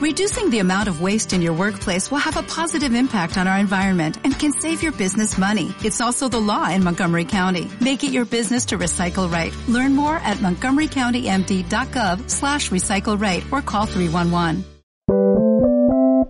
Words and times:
Reducing 0.00 0.48
the 0.48 0.60
amount 0.60 0.88
of 0.88 1.02
waste 1.02 1.34
in 1.34 1.42
your 1.42 1.52
workplace 1.52 2.10
will 2.10 2.24
have 2.24 2.38
a 2.38 2.42
positive 2.42 2.94
impact 2.94 3.36
on 3.36 3.46
our 3.46 3.58
environment 3.58 4.16
and 4.24 4.32
can 4.32 4.50
save 4.50 4.82
your 4.82 4.92
business 4.92 5.36
money. 5.36 5.74
It's 5.84 6.00
also 6.00 6.26
the 6.26 6.40
law 6.40 6.70
in 6.70 6.82
Montgomery 6.82 7.26
County. 7.26 7.68
Make 7.82 8.02
it 8.02 8.10
your 8.10 8.24
business 8.24 8.64
to 8.66 8.78
recycle 8.78 9.30
right. 9.30 9.52
Learn 9.68 9.94
more 9.94 10.16
at 10.16 10.38
montgomerycountymd.gov 10.38 12.30
slash 12.30 12.70
recycle 12.70 13.20
right 13.20 13.44
or 13.52 13.60
call 13.60 13.84
311. 13.84 14.64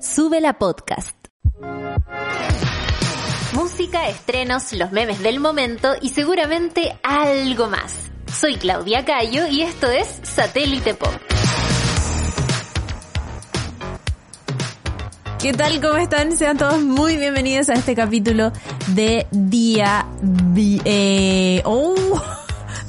Sube 0.01 0.41
la 0.41 0.55
podcast. 0.55 1.15
Música, 3.55 4.09
estrenos, 4.09 4.73
los 4.73 4.91
memes 4.91 5.23
del 5.23 5.39
momento 5.39 5.95
y 6.03 6.09
seguramente 6.09 6.99
algo 7.05 7.69
más. 7.69 8.11
Soy 8.33 8.57
Claudia 8.57 9.05
Cayo 9.05 9.47
y 9.47 9.63
esto 9.63 9.89
es 9.89 10.09
Satélite 10.25 10.95
Pop. 10.95 11.40
¿Qué 15.43 15.55
tal? 15.55 15.81
¿Cómo 15.81 15.97
están? 15.97 16.37
Sean 16.37 16.59
todos 16.59 16.83
muy 16.83 17.17
bienvenidos 17.17 17.71
a 17.71 17.73
este 17.73 17.95
capítulo 17.95 18.53
de 18.89 19.27
día... 19.31 20.05
Eh, 20.85 21.63
oh, 21.65 21.95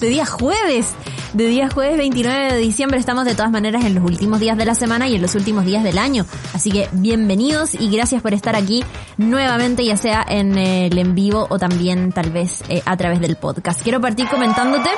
de 0.02 0.10
día 0.10 0.26
jueves. 0.26 0.94
De 1.32 1.48
día 1.48 1.70
jueves 1.70 1.96
29 1.96 2.52
de 2.52 2.58
diciembre. 2.58 3.00
Estamos 3.00 3.24
de 3.24 3.36
todas 3.36 3.52
maneras 3.52 3.86
en 3.86 3.96
los 3.96 4.04
últimos 4.04 4.42
días 4.42 4.58
de 4.58 4.66
la 4.66 4.76
semana 4.76 5.08
y 5.08 5.16
en 5.16 5.22
los 5.22 5.34
últimos 5.36 5.64
días 5.64 5.82
del 5.82 5.98
año. 5.98 6.26
Así 6.54 6.72
que 6.72 6.90
bienvenidos 6.92 7.74
y 7.74 7.90
gracias 7.90 8.22
por 8.22 8.34
estar 8.34 8.58
aquí 8.58 8.84
nuevamente, 9.16 9.86
ya 9.86 9.96
sea 9.96 10.26
en 10.28 10.58
el 10.58 10.98
en 10.98 11.16
vivo 11.16 11.48
o 11.50 11.58
también 11.58 12.12
tal 12.12 12.32
vez 12.32 12.66
eh, 12.68 12.82
a 12.86 12.98
través 12.98 13.22
del 13.22 13.38
podcast. 13.38 13.82
Quiero 13.82 14.02
partir 14.02 14.28
comentándote 14.28 14.90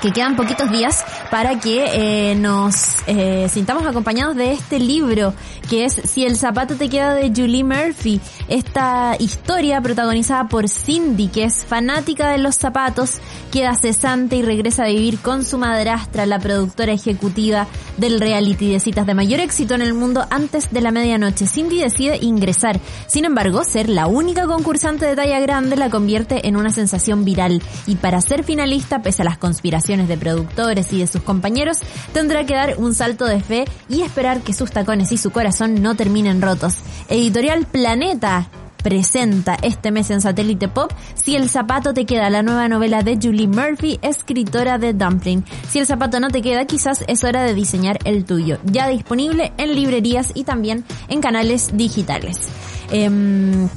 que 0.00 0.12
quedan 0.12 0.36
poquitos 0.36 0.70
días 0.70 1.04
para 1.30 1.58
que 1.58 2.30
eh, 2.30 2.34
nos 2.34 2.96
eh, 3.06 3.48
sintamos 3.50 3.86
acompañados 3.86 4.36
de 4.36 4.52
este 4.52 4.78
libro 4.78 5.34
que 5.68 5.84
es 5.84 5.92
Si 5.92 6.24
el 6.24 6.36
zapato 6.36 6.74
te 6.74 6.88
queda 6.88 7.14
de 7.14 7.28
Julie 7.34 7.62
Murphy. 7.62 8.20
Esta 8.48 9.14
historia 9.20 9.80
protagonizada 9.80 10.48
por 10.48 10.68
Cindy, 10.68 11.28
que 11.28 11.44
es 11.44 11.64
fanática 11.64 12.30
de 12.30 12.38
los 12.38 12.56
zapatos, 12.56 13.18
queda 13.52 13.76
cesante 13.76 14.34
y 14.36 14.42
regresa 14.42 14.84
a 14.84 14.88
vivir 14.88 15.20
con 15.20 15.44
su 15.44 15.58
madrastra, 15.58 16.26
la 16.26 16.40
productora 16.40 16.92
ejecutiva 16.92 17.68
del 17.98 18.18
reality 18.18 18.72
de 18.72 18.80
citas 18.80 19.06
de 19.06 19.14
mayor 19.14 19.38
éxito 19.38 19.74
en 19.74 19.82
el 19.82 19.94
mundo 19.94 20.26
antes 20.30 20.72
de 20.72 20.80
la 20.80 20.90
medianoche. 20.90 21.46
Cindy 21.46 21.78
decide 21.78 22.18
ingresar. 22.20 22.80
Sin 23.06 23.24
embargo, 23.24 23.62
ser 23.62 23.88
la 23.88 24.08
única 24.08 24.46
concursante 24.46 25.06
de 25.06 25.14
talla 25.14 25.38
grande 25.38 25.76
la 25.76 25.90
convierte 25.90 26.48
en 26.48 26.56
una 26.56 26.70
sensación 26.70 27.24
viral. 27.24 27.62
Y 27.86 27.94
para 27.94 28.20
ser 28.20 28.42
finalista, 28.42 29.02
pese 29.02 29.22
a 29.22 29.26
las 29.26 29.38
conspiraciones 29.38 29.89
de 29.90 30.16
productores 30.16 30.92
y 30.92 31.00
de 31.00 31.06
sus 31.06 31.22
compañeros, 31.22 31.78
tendrá 32.12 32.46
que 32.46 32.54
dar 32.54 32.76
un 32.78 32.94
salto 32.94 33.26
de 33.26 33.40
fe 33.40 33.64
y 33.88 34.02
esperar 34.02 34.40
que 34.40 34.52
sus 34.52 34.70
tacones 34.70 35.10
y 35.10 35.18
su 35.18 35.30
corazón 35.30 35.82
no 35.82 35.96
terminen 35.96 36.40
rotos. 36.40 36.78
Editorial 37.08 37.66
Planeta 37.66 38.48
presenta 38.82 39.56
este 39.62 39.90
mes 39.90 40.10
en 40.10 40.20
Satélite 40.20 40.68
Pop 40.68 40.92
Si 41.14 41.36
el 41.36 41.50
zapato 41.50 41.92
te 41.92 42.06
queda, 42.06 42.30
la 42.30 42.42
nueva 42.42 42.68
novela 42.68 43.02
de 43.02 43.18
Julie 43.20 43.48
Murphy, 43.48 43.98
escritora 44.02 44.78
de 44.78 44.92
Dumpling. 44.92 45.44
Si 45.68 45.78
el 45.78 45.86
zapato 45.86 46.20
no 46.20 46.28
te 46.28 46.40
queda, 46.40 46.64
quizás 46.66 47.04
es 47.06 47.24
hora 47.24 47.42
de 47.42 47.54
diseñar 47.54 47.98
el 48.04 48.24
tuyo. 48.24 48.58
Ya 48.64 48.88
disponible 48.88 49.52
en 49.58 49.74
librerías 49.74 50.30
y 50.34 50.44
también 50.44 50.84
en 51.08 51.20
canales 51.20 51.76
digitales. 51.76 52.48
Em, 52.90 53.68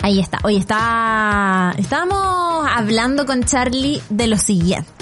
ahí 0.00 0.20
está. 0.20 0.38
Hoy 0.44 0.56
está, 0.56 1.74
estábamos 1.76 2.66
hablando 2.68 3.26
con 3.26 3.42
Charlie 3.44 4.00
de 4.08 4.28
lo 4.28 4.38
siguiente 4.38 4.97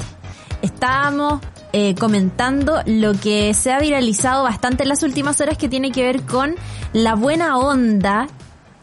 estábamos 0.76 1.40
eh, 1.72 1.94
comentando 1.94 2.82
lo 2.84 3.14
que 3.14 3.54
se 3.54 3.72
ha 3.72 3.80
viralizado 3.80 4.42
bastante 4.42 4.82
en 4.82 4.90
las 4.90 5.02
últimas 5.02 5.40
horas 5.40 5.56
que 5.56 5.70
tiene 5.70 5.90
que 5.90 6.02
ver 6.02 6.22
con 6.22 6.54
la 6.92 7.14
buena 7.14 7.56
onda, 7.56 8.28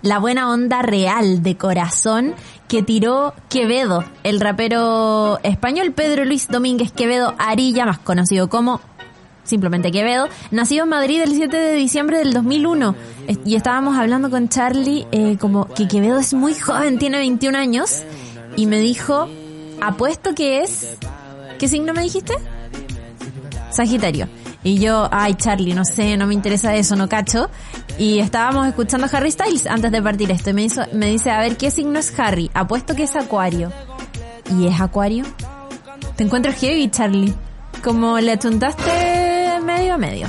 la 0.02 0.17
buena 0.17 0.50
onda 0.50 0.81
real 0.81 1.44
de 1.44 1.55
corazón 1.55 2.33
que 2.67 2.81
tiró 2.81 3.35
Quevedo, 3.47 4.03
el 4.23 4.41
rapero 4.41 5.40
español 5.44 5.91
Pedro 5.91 6.25
Luis 6.25 6.47
Domínguez 6.47 6.91
Quevedo 6.91 7.35
Arilla, 7.38 7.85
más 7.85 8.00
conocido 8.00 8.50
como 8.50 8.81
simplemente 9.44 9.91
Quevedo, 9.91 10.29
nacido 10.50 10.85
en 10.85 10.90
Madrid 10.90 11.22
el 11.22 11.35
7 11.35 11.56
de 11.56 11.73
diciembre 11.75 12.17
del 12.17 12.34
2001. 12.34 12.96
Y 13.46 13.56
estábamos 13.56 14.00
hablando 14.00 14.31
con 14.31 14.50
Charlie 14.50 15.06
eh, 15.12 15.38
como 15.40 15.67
que 15.67 15.88
Quevedo 15.88 16.17
es 16.17 16.34
muy 16.34 16.56
joven, 16.56 16.97
tiene 16.97 17.19
21 17.19 17.56
años, 17.56 18.01
y 18.56 18.66
me 18.66 18.79
dijo, 18.79 19.29
apuesto 19.79 20.34
que 20.34 20.62
es 20.62 20.97
¿Qué 21.63 21.69
signo 21.69 21.94
me 21.94 22.01
dijiste? 22.01 22.34
Sagitario. 23.72 24.28
Y 24.66 24.79
yo, 24.79 25.07
ay 25.09 25.35
Charlie, 25.35 25.74
no 25.74 25.85
sé, 25.85 26.18
no 26.18 26.28
me 26.28 26.34
interesa 26.34 26.75
eso, 26.75 26.97
no 26.97 27.07
cacho. 27.07 27.50
Y 27.97 28.19
estábamos 28.19 28.68
escuchando 28.68 29.07
Harry 29.09 29.31
Styles 29.31 29.66
antes 29.68 29.90
de 29.90 30.02
partir 30.02 30.29
esto. 30.29 30.50
Y 30.50 30.53
me, 30.56 30.63
hizo, 30.63 30.81
me 30.91 31.06
dice, 31.06 31.31
a 31.31 31.40
ver, 31.40 31.56
¿qué 31.56 31.72
signo 31.72 32.00
es 32.00 32.19
Harry? 32.19 32.52
Apuesto 32.53 32.97
que 32.97 33.03
es 33.03 33.16
Acuario. 33.16 33.72
¿Y 34.59 34.68
es 34.68 34.81
Acuario? 34.81 35.23
Te 36.18 36.25
encuentro 36.25 36.52
heavy, 36.52 36.90
Charlie. 36.90 37.34
Como 37.81 38.19
le 38.19 38.38
chuntaste 38.38 39.62
medio 39.63 39.94
a 39.94 39.97
medio. 39.97 40.28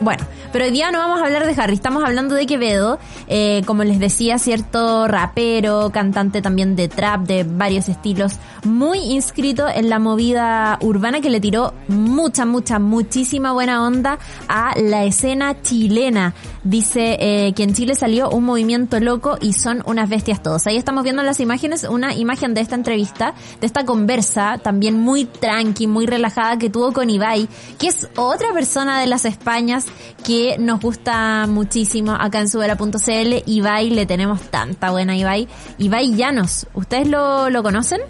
Bueno, 0.00 0.24
pero 0.52 0.64
hoy 0.64 0.70
día 0.70 0.90
no 0.90 0.98
vamos 0.98 1.20
a 1.20 1.26
hablar 1.26 1.46
de 1.46 1.60
Harry, 1.60 1.74
estamos 1.74 2.02
hablando 2.04 2.34
de 2.34 2.46
Quevedo, 2.46 2.98
eh, 3.28 3.62
como 3.66 3.84
les 3.84 3.98
decía, 3.98 4.38
cierto 4.38 5.06
rapero, 5.08 5.90
cantante 5.90 6.42
también 6.42 6.76
de 6.76 6.88
trap, 6.88 7.22
de 7.22 7.44
varios 7.44 7.88
estilos, 7.88 8.38
muy 8.64 8.98
inscrito 8.98 9.68
en 9.68 9.88
la 9.88 9.98
movida 9.98 10.78
urbana 10.80 11.20
que 11.20 11.30
le 11.30 11.40
tiró 11.40 11.74
mucha, 11.88 12.44
mucha, 12.44 12.78
muchísima 12.78 13.52
buena 13.52 13.86
onda 13.86 14.18
a 14.48 14.74
la 14.78 15.04
escena 15.04 15.60
chilena. 15.62 16.34
Dice 16.62 17.16
eh, 17.20 17.54
que 17.54 17.62
en 17.62 17.72
Chile 17.72 17.94
salió 17.94 18.28
un 18.28 18.44
movimiento 18.44 19.00
loco 19.00 19.38
y 19.40 19.54
son 19.54 19.82
unas 19.86 20.10
bestias 20.10 20.42
todos. 20.42 20.66
Ahí 20.66 20.76
estamos 20.76 21.04
viendo 21.04 21.22
las 21.22 21.40
imágenes, 21.40 21.84
una 21.84 22.14
imagen 22.14 22.52
de 22.52 22.60
esta 22.60 22.74
entrevista, 22.74 23.34
de 23.60 23.66
esta 23.66 23.86
conversa, 23.86 24.58
también 24.58 24.98
muy 25.00 25.24
tranqui, 25.24 25.86
muy 25.86 26.06
relajada 26.06 26.58
que 26.58 26.68
tuvo 26.68 26.92
con 26.92 27.08
Ibai, 27.08 27.48
que 27.78 27.88
es 27.88 28.08
otra 28.16 28.52
persona 28.52 29.00
de 29.00 29.06
las 29.06 29.24
Españas 29.24 29.86
que 30.24 30.56
nos 30.58 30.80
gusta 30.80 31.46
muchísimo 31.48 32.12
acá 32.12 32.40
en 32.40 32.48
subera.cl. 32.48 33.42
Ibai, 33.46 33.90
le 33.90 34.04
tenemos 34.04 34.42
tanta 34.42 34.90
buena 34.90 35.16
Ibai. 35.16 35.48
Ibai 35.78 36.14
Llanos, 36.14 36.66
¿ustedes 36.74 37.08
lo, 37.08 37.48
lo 37.48 37.62
conocen? 37.62 38.00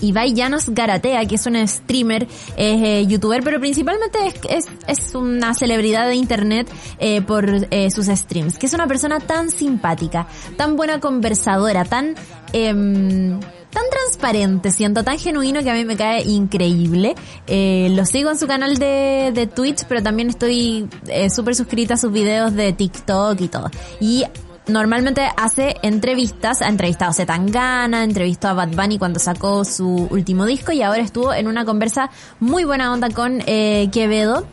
Ibai 0.00 0.34
Llanos 0.34 0.68
Garatea, 0.68 1.24
que 1.26 1.36
es 1.36 1.46
un 1.46 1.56
streamer, 1.66 2.24
es 2.56 2.82
eh, 2.82 3.06
youtuber, 3.06 3.42
pero 3.42 3.60
principalmente 3.60 4.18
es, 4.48 4.66
es, 4.86 5.14
una 5.14 5.54
celebridad 5.54 6.08
de 6.08 6.14
internet 6.14 6.68
eh, 6.98 7.22
por 7.22 7.48
eh, 7.70 7.90
sus 7.90 8.06
streams, 8.06 8.58
que 8.58 8.66
es 8.66 8.74
una 8.74 8.86
persona 8.86 9.20
tan 9.20 9.50
simpática, 9.50 10.26
tan 10.56 10.76
buena 10.76 11.00
conversadora, 11.00 11.84
tan... 11.84 12.14
Em, 12.52 13.40
tan 13.74 13.82
transparente, 13.90 14.70
siento 14.70 15.02
tan 15.02 15.18
genuino 15.18 15.60
que 15.64 15.68
a 15.68 15.74
mí 15.74 15.84
me 15.84 15.96
cae 15.96 16.22
increíble. 16.22 17.16
Lo 17.48 18.06
sigo 18.06 18.30
en 18.30 18.38
su 18.38 18.46
canal 18.46 18.78
de, 18.78 19.32
de 19.34 19.48
Twitch, 19.48 19.86
pero 19.88 20.00
también 20.00 20.28
estoy 20.28 20.88
súper 21.28 21.56
suscrita 21.56 21.94
a 21.94 21.96
sus 21.96 22.12
videos 22.12 22.54
de 22.54 22.72
TikTok 22.72 23.40
y 23.40 23.48
todo. 23.48 23.68
Y 23.98 24.26
normalmente 24.66 25.28
hace 25.36 25.76
entrevistas, 25.82 26.62
ha 26.62 26.68
entrevistado 26.68 27.10
a 27.10 27.14
Zetangana, 27.14 28.04
entrevistó 28.04 28.48
a 28.48 28.54
Bad 28.54 28.70
Bunny 28.70 28.98
cuando 28.98 29.18
sacó 29.20 29.64
su 29.64 30.08
último 30.10 30.46
disco 30.46 30.72
y 30.72 30.82
ahora 30.82 31.02
estuvo 31.02 31.32
en 31.32 31.48
una 31.48 31.64
conversa 31.64 32.10
muy 32.40 32.64
buena 32.64 32.92
onda 32.92 33.10
con 33.10 33.42
eh, 33.46 33.88
Quevedo 33.92 34.46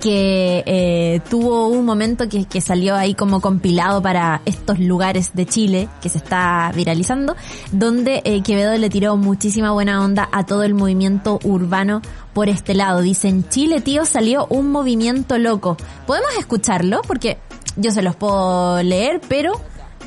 que 0.00 0.64
eh, 0.66 1.20
tuvo 1.28 1.68
un 1.68 1.84
momento 1.84 2.24
que, 2.28 2.60
salió 2.60 2.96
ahí 2.96 3.14
como 3.14 3.40
compilado 3.40 4.02
para 4.02 4.40
estos 4.46 4.78
lugares 4.78 5.34
de 5.34 5.46
Chile 5.46 5.88
que 6.00 6.08
se 6.08 6.18
está 6.18 6.72
viralizando, 6.74 7.36
donde 7.70 8.22
eh, 8.24 8.42
Quevedo 8.42 8.76
le 8.78 8.88
tiró 8.88 9.16
muchísima 9.16 9.72
buena 9.72 10.02
onda 10.02 10.28
a 10.32 10.46
todo 10.46 10.62
el 10.62 10.74
movimiento 10.74 11.38
urbano 11.44 12.00
por 12.32 12.48
este 12.48 12.74
lado. 12.74 13.02
Dicen, 13.02 13.46
Chile, 13.48 13.80
tío, 13.80 14.06
salió 14.06 14.46
un 14.48 14.70
movimiento 14.72 15.36
loco. 15.38 15.76
¿Podemos 16.06 16.30
escucharlo? 16.38 17.02
Porque 17.06 17.38
yo 17.80 17.90
se 17.90 18.02
los 18.02 18.16
puedo 18.16 18.82
leer, 18.82 19.20
pero 19.28 19.60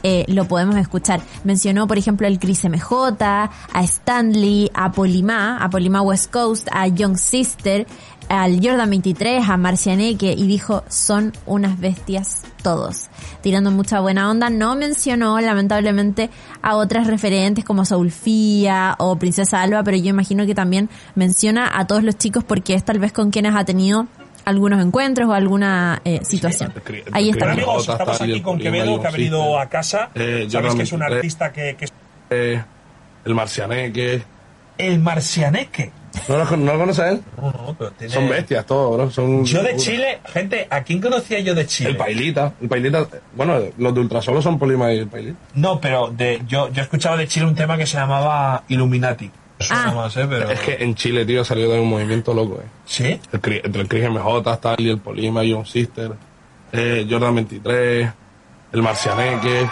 eh, 0.04 0.26
lo 0.28 0.46
podemos 0.46 0.76
escuchar. 0.76 1.22
Mencionó, 1.46 1.88
por 1.88 1.98
ejemplo, 1.98 2.28
al 2.28 2.38
Chris 2.38 2.66
MJ, 2.66 3.16
a 3.22 3.84
Stanley, 3.84 4.70
a 4.74 4.92
Polimá, 4.92 5.58
a 5.58 5.70
Polimá 5.70 6.02
West 6.02 6.30
Coast, 6.32 6.68
a 6.74 6.88
Young 6.88 7.18
Sister, 7.18 7.88
al 8.28 8.60
Jordan 8.62 8.90
23, 8.90 9.48
a 9.48 9.58
Marcianeque 9.58 10.34
y 10.34 10.46
dijo, 10.46 10.84
son 10.90 11.32
unas 11.46 11.80
bestias 11.80 12.44
todos. 12.62 13.08
Tirando 13.42 13.72
mucha 13.72 14.02
buena 14.02 14.30
onda, 14.30 14.50
no 14.50 14.76
mencionó 14.76 15.40
lamentablemente 15.40 16.30
a 16.62 16.76
otras 16.76 17.08
referentes 17.08 17.64
como 17.64 17.86
Soulfía 17.86 18.96
o 19.00 19.18
Princesa 19.18 19.62
Alba, 19.62 19.84
pero 19.84 19.98
yo 19.98 20.10
imagino 20.10 20.46
que 20.46 20.56
también 20.56 20.90
menciona 21.16 21.70
a 21.78 21.88
todos 21.88 22.04
los 22.04 22.18
chicos 22.18 22.44
porque 22.44 22.74
es 22.74 22.84
tal 22.84 23.00
vez 23.00 23.14
con 23.14 23.32
quienes 23.32 23.56
ha 23.56 23.64
tenido 23.64 24.08
algunos 24.46 24.84
encuentros 24.84 25.30
o 25.30 25.34
alguna 25.34 26.02
eh, 26.06 26.20
situación. 26.24 26.74
Ahí 27.12 27.30
está. 27.30 27.52
Amigos, 27.52 27.88
estamos 27.88 28.22
aquí 28.22 28.42
con 28.42 28.60
Quevedo, 28.60 29.00
que 29.02 29.08
ha 29.08 29.12
venido 29.12 29.60
a 29.60 29.68
casa. 29.68 30.10
Eh, 30.16 30.48
Sabes 30.50 30.76
que 30.76 30.84
es 30.84 30.92
un 30.92 31.04
artista 31.04 31.52
que... 31.52 31.76
que... 31.76 31.88
Eh, 32.30 32.64
el 33.26 33.36
Marcianeque. 33.36 34.24
El 34.78 35.00
Marcianeque. 35.00 35.92
¿No 36.28 36.38
lo, 36.38 36.58
no 36.58 36.74
lo 36.74 36.80
conoces? 36.80 37.22
No, 37.38 37.52
no, 37.52 37.76
pero 37.78 37.92
tiene... 37.92 38.14
Son 38.14 38.30
bestias 38.30 38.66
todos, 38.66 38.96
bro. 38.96 39.10
Son... 39.12 39.46
Yo 39.46 39.64
de 39.64 39.76
Chile, 39.78 40.20
gente, 40.26 40.68
¿a 40.70 40.84
quién 40.84 41.02
conocía 41.02 41.40
yo 41.40 41.56
de 41.56 41.66
Chile? 41.66 41.92
El 41.92 41.98
Pailita. 41.98 42.54
El 42.62 42.70
Pailita... 42.70 43.08
Bueno, 43.36 43.60
los 43.78 43.94
de 43.94 44.00
Ultrasolo 44.00 44.42
son 44.42 44.60
Polima 44.60 44.94
y 44.94 45.00
el 45.00 45.08
Pailita. 45.08 45.38
No, 45.56 45.80
pero 45.80 46.10
de, 46.10 46.42
yo, 46.48 46.70
yo 46.72 46.82
he 46.82 46.84
escuchado 46.84 47.18
de 47.18 47.28
Chile 47.28 47.46
un 47.46 47.56
tema 47.56 47.78
que 47.78 47.86
se 47.86 47.98
llamaba 47.98 48.64
Illuminati. 48.68 49.32
Suena 49.64 49.90
Ah. 49.90 49.96
más, 49.96 50.18
¿eh? 50.18 50.26
Pero... 50.30 50.50
Es 50.50 50.60
que 50.60 50.76
en 50.84 50.96
Chile, 50.96 51.26
tío, 51.26 51.44
salió 51.44 51.70
de 51.72 51.80
un 51.80 51.90
movimiento 51.90 52.34
loco, 52.34 52.60
eh. 52.62 52.68
¿Sí? 52.86 53.04
El, 53.32 53.62
entre 53.64 53.82
el 53.82 53.88
Chris 53.88 54.10
MJ, 54.10 54.54
Stanley, 54.54 54.90
el 54.90 54.98
Polima, 55.00 55.42
John 55.50 55.66
Sister, 55.66 56.12
eh, 56.72 57.06
Jordan 57.10 57.36
23, 57.36 58.10
el 58.74 58.82
Marcianeque. 58.82 59.68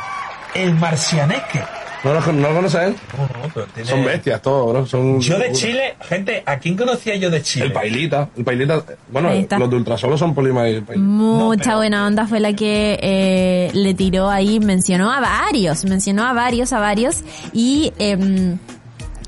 El 0.55 0.73
Marcianeque. 0.75 1.61
¿No 2.03 2.15
lo, 2.15 2.19
no 2.33 2.49
lo 2.49 2.55
conoces? 2.55 2.95
No, 3.15 3.23
no, 3.25 3.51
pero 3.53 3.67
tiene... 3.67 3.87
Son 3.87 4.03
bestias 4.03 4.41
todos, 4.41 4.71
bro. 4.73 4.85
Son... 4.87 5.19
Yo 5.21 5.37
de 5.37 5.51
Chile, 5.51 5.93
gente, 6.01 6.41
¿a 6.47 6.57
quién 6.57 6.75
conocía 6.75 7.15
yo 7.15 7.29
de 7.29 7.43
Chile? 7.43 7.65
El 7.67 7.73
Pailita. 7.73 8.27
El 8.35 8.43
Pailita... 8.43 8.83
Bueno, 9.11 9.29
está. 9.29 9.59
los 9.59 9.69
de 9.69 9.75
Ultrasolo 9.75 10.17
son 10.17 10.33
Polima 10.33 10.67
y 10.67 10.73
el 10.77 10.83
Pailita. 10.83 11.07
Mucha 11.07 11.63
pero- 11.63 11.77
buena 11.77 12.07
onda 12.07 12.25
fue 12.25 12.39
la 12.39 12.53
que 12.53 12.97
eh, 13.03 13.69
le 13.75 13.93
tiró 13.93 14.31
ahí, 14.31 14.59
mencionó 14.59 15.11
a 15.11 15.19
varios, 15.19 15.85
mencionó 15.85 16.25
a 16.25 16.33
varios, 16.33 16.73
a 16.73 16.79
varios, 16.79 17.21
y 17.53 17.93
eh, 17.99 18.17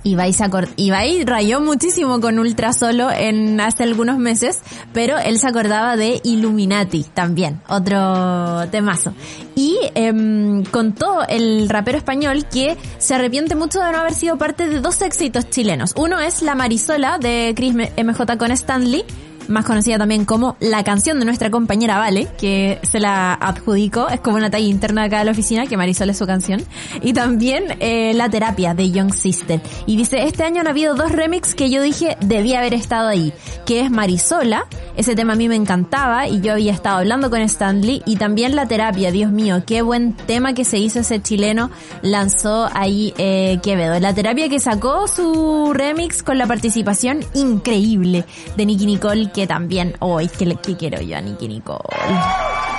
Ibai, 0.04 0.34
se 0.34 0.46
Ibai 0.76 1.24
rayó 1.24 1.62
muchísimo 1.62 2.20
con 2.20 2.38
Ultra 2.38 2.74
Solo 2.74 3.10
en 3.12 3.60
hace 3.62 3.84
algunos 3.84 4.18
meses, 4.18 4.62
pero 4.94 5.18
él 5.18 5.40
se 5.40 5.48
acordaba 5.48 5.96
de 5.96 6.20
Illuminati 6.24 7.04
también, 7.14 7.62
otro 7.70 8.68
temazo. 8.70 9.14
Y 9.56 9.78
em, 9.96 10.64
contó 10.66 11.28
el 11.28 11.70
rapero 11.70 11.98
español 11.98 12.46
que 12.52 12.78
se 12.98 13.16
arrepiente 13.16 13.56
mucho 13.56 13.80
de 13.80 13.92
no 13.92 14.00
haber 14.00 14.14
sido 14.14 14.38
parte 14.38 14.68
de 14.68 14.80
dos 14.80 15.02
éxitos 15.02 15.50
chilenos. 15.50 15.94
Uno 15.96 16.20
es 16.20 16.42
La 16.42 16.56
Marisola 16.56 17.18
de 17.18 17.54
Chris 17.56 17.74
MJ 17.74 18.38
con 18.38 18.52
Stanley, 18.52 19.06
más 19.48 19.66
conocida 19.66 19.98
también 19.98 20.26
como 20.26 20.56
la 20.60 20.84
canción 20.84 21.20
de 21.20 21.26
nuestra 21.26 21.50
compañera 21.50 21.98
Vale, 21.98 22.28
que 22.38 22.80
se 22.84 23.00
la 23.00 23.34
adjudicó, 23.34 24.10
es 24.10 24.20
como 24.20 24.38
una 24.38 24.50
talla 24.50 24.66
interna 24.66 25.04
acá 25.04 25.20
de 25.20 25.26
la 25.26 25.32
oficina, 25.32 25.66
que 25.68 25.78
Marisol 25.78 26.10
es 26.10 26.18
su 26.18 26.26
canción, 26.26 26.64
y 27.02 27.14
también 27.14 27.76
eh, 27.80 28.14
La 28.14 28.30
terapia 28.30 28.74
de 28.74 28.92
Young 28.92 29.14
Sister. 29.14 29.62
Y 29.86 29.98
dice, 29.98 30.24
este 30.24 30.44
año 30.44 30.62
han 30.62 30.68
habido 30.68 30.96
dos 30.96 31.12
remix 31.12 31.56
que 31.56 31.70
yo 31.70 31.82
dije 31.82 32.18
debía 32.22 32.60
haber 32.60 32.74
estado 32.74 33.10
ahí, 33.10 33.34
que 33.66 33.82
es 33.82 33.92
Marisola, 33.92 34.66
ese 34.96 35.16
tema 35.16 35.34
a 35.34 35.36
mí 35.36 35.50
me 35.50 35.56
encantaba 35.56 36.28
y 36.28 36.42
yo 36.42 36.54
había 36.54 36.72
estado 36.72 36.98
hablando 36.98 37.30
con 37.30 37.42
Stanley, 37.42 38.02
y 38.06 38.18
también 38.18 38.56
La 38.56 38.68
terapia, 38.68 39.12
Dios 39.12 39.32
mío, 39.32 39.64
qué 39.66 39.82
buen 39.82 40.14
tema 40.14 40.54
que 40.54 40.66
se 40.66 40.78
hizo 40.78 41.00
ese 41.00 41.22
chileno, 41.22 41.70
lanzó 42.02 42.70
ahí 42.74 43.14
eh, 43.18 43.60
Quevedo. 43.62 44.00
La 44.00 44.14
terapia 44.14 44.50
que 44.50 44.60
sacó 44.60 45.08
su 45.08 45.72
remix 45.74 46.24
con 46.24 46.38
la 46.38 46.48
participación 46.48 47.26
increíble 47.34 48.26
de 48.56 48.66
Nicky 48.66 48.86
Nicole, 48.86 49.32
que 49.34 49.48
también, 49.48 49.96
hoy 50.00 50.28
que, 50.28 50.56
que 50.56 50.76
quiero 50.78 51.02
yo 51.02 51.18
a 51.18 51.22
Nicky 51.22 51.48
Nicole. 51.48 51.80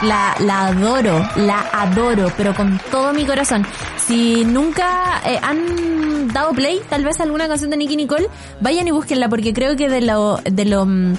La, 0.02 0.34
la 0.40 0.66
adoro, 0.66 1.26
la 1.36 1.64
adoro, 1.72 2.30
pero 2.36 2.54
con 2.54 2.80
todo 2.90 3.12
mi 3.12 3.24
corazón. 3.24 3.66
Si 3.96 4.44
nunca 4.44 5.22
eh, 5.26 5.38
han 5.42 6.28
dado 6.32 6.52
play, 6.52 6.80
tal 6.88 7.04
vez 7.04 7.20
alguna 7.20 7.48
canción 7.48 7.70
de 7.70 7.76
Nicky 7.76 7.96
Nicole, 7.96 8.28
vayan 8.60 8.86
y 8.88 8.90
búsquenla, 8.90 9.28
porque 9.28 9.52
creo 9.54 9.76
que 9.76 9.88
de 9.88 10.00
lo, 10.02 10.38
de 10.44 10.64
lo 10.64 10.84
mm, 10.86 11.14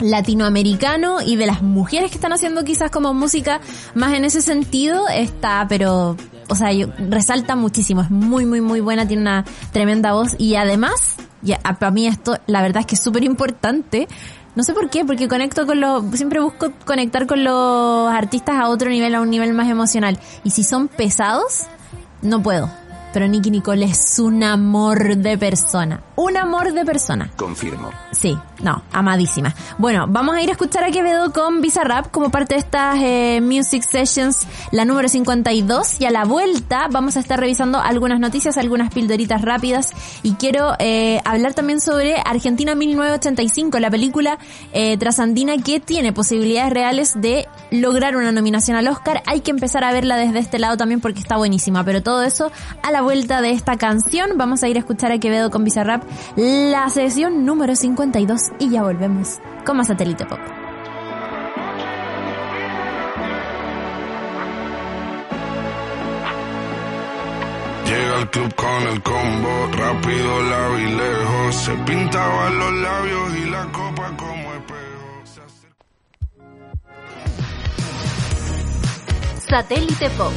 latinoamericano 0.00 1.20
y 1.22 1.36
de 1.36 1.46
las 1.46 1.62
mujeres 1.62 2.10
que 2.10 2.16
están 2.16 2.32
haciendo 2.32 2.64
quizás 2.64 2.90
como 2.90 3.14
música 3.14 3.60
más 3.94 4.12
en 4.14 4.24
ese 4.24 4.42
sentido 4.42 5.06
está, 5.08 5.66
pero, 5.68 6.16
o 6.48 6.54
sea, 6.54 6.72
yo- 6.72 6.88
resalta 7.08 7.56
muchísimo, 7.56 8.02
es 8.02 8.10
muy, 8.10 8.44
muy, 8.44 8.60
muy 8.60 8.80
buena, 8.80 9.06
tiene 9.06 9.22
una 9.22 9.44
tremenda 9.72 10.12
voz 10.12 10.34
y 10.38 10.56
además, 10.56 11.16
ya, 11.42 11.58
para 11.60 11.90
mí 11.90 12.06
esto, 12.06 12.36
la 12.46 12.60
verdad 12.62 12.80
es 12.80 12.86
que 12.86 12.94
es 12.96 13.02
súper 13.02 13.24
importante, 13.24 14.08
no 14.56 14.62
sé 14.62 14.72
por 14.72 14.88
qué, 14.90 15.04
porque 15.04 15.28
conecto 15.28 15.66
con 15.66 15.80
los, 15.80 16.02
siempre 16.14 16.40
busco 16.40 16.72
conectar 16.84 17.26
con 17.26 17.44
los 17.44 18.10
artistas 18.10 18.56
a 18.56 18.68
otro 18.70 18.88
nivel, 18.88 19.14
a 19.14 19.20
un 19.20 19.30
nivel 19.30 19.52
más 19.52 19.68
emocional. 19.68 20.18
Y 20.44 20.50
si 20.50 20.64
son 20.64 20.88
pesados, 20.88 21.64
no 22.22 22.42
puedo. 22.42 22.70
Pero 23.16 23.28
Nicky 23.28 23.50
Nicole 23.50 23.86
es 23.86 24.18
un 24.18 24.42
amor 24.42 25.16
de 25.16 25.38
persona. 25.38 26.02
Un 26.16 26.36
amor 26.36 26.74
de 26.74 26.84
persona. 26.84 27.30
Confirmo. 27.34 27.90
Sí, 28.12 28.36
no, 28.62 28.82
amadísima. 28.92 29.54
Bueno, 29.78 30.04
vamos 30.06 30.36
a 30.36 30.42
ir 30.42 30.50
a 30.50 30.52
escuchar 30.52 30.84
a 30.84 30.90
Quevedo 30.90 31.32
con 31.32 31.62
Bizarrap 31.62 32.10
como 32.10 32.30
parte 32.30 32.56
de 32.56 32.60
estas 32.60 32.98
eh, 33.00 33.40
Music 33.42 33.84
Sessions, 33.84 34.46
la 34.70 34.84
número 34.84 35.08
52. 35.08 35.98
Y 35.98 36.04
a 36.04 36.10
la 36.10 36.26
vuelta 36.26 36.88
vamos 36.90 37.16
a 37.16 37.20
estar 37.20 37.40
revisando 37.40 37.80
algunas 37.80 38.20
noticias, 38.20 38.58
algunas 38.58 38.92
pildoritas 38.92 39.40
rápidas. 39.40 39.92
Y 40.22 40.34
quiero 40.34 40.74
eh, 40.78 41.22
hablar 41.24 41.54
también 41.54 41.80
sobre 41.80 42.16
Argentina 42.22 42.74
1985, 42.74 43.78
la 43.78 43.90
película 43.90 44.38
eh, 44.74 44.98
trasandina 44.98 45.56
que 45.56 45.80
tiene 45.80 46.12
posibilidades 46.12 46.70
reales 46.70 47.14
de 47.14 47.48
lograr 47.70 48.14
una 48.14 48.30
nominación 48.30 48.76
al 48.76 48.88
Oscar. 48.88 49.22
Hay 49.24 49.40
que 49.40 49.52
empezar 49.52 49.84
a 49.84 49.92
verla 49.92 50.16
desde 50.16 50.38
este 50.38 50.58
lado 50.58 50.76
también 50.76 51.00
porque 51.00 51.20
está 51.20 51.38
buenísima. 51.38 51.82
Pero 51.82 52.02
todo 52.02 52.22
eso 52.22 52.52
a 52.82 52.90
la 52.90 53.05
vuelta 53.06 53.40
de 53.40 53.52
esta 53.52 53.76
canción. 53.76 54.30
Vamos 54.36 54.64
a 54.64 54.68
ir 54.68 54.74
a 54.76 54.80
escuchar 54.80 55.12
a 55.12 55.18
Quevedo 55.18 55.48
con 55.48 55.62
Bizarrap, 55.62 56.02
la 56.36 56.88
sesión 56.88 57.44
número 57.46 57.76
52 57.76 58.40
y 58.58 58.68
ya 58.70 58.82
volvemos 58.82 59.38
con 59.64 59.76
más 59.76 59.86
Satélite 59.86 60.26
Pop. 60.26 60.40
Llega 67.86 68.16
al 68.18 68.30
club 68.30 68.54
con 68.56 68.82
el 68.88 69.02
combo, 69.02 69.68
rápido 69.72 70.42
la 70.42 70.68
vi 70.70 70.86
lejos. 70.96 71.54
Se 71.54 71.72
pintaban 71.86 72.58
los 72.58 72.72
labios 72.72 73.36
y 73.36 73.50
la 73.50 73.64
copa 73.66 74.16
como 74.16 74.54
espejo. 74.54 75.22
Se 75.24 75.40
acerca- 75.40 75.86
Satélite 79.48 80.10
Pop. 80.10 80.32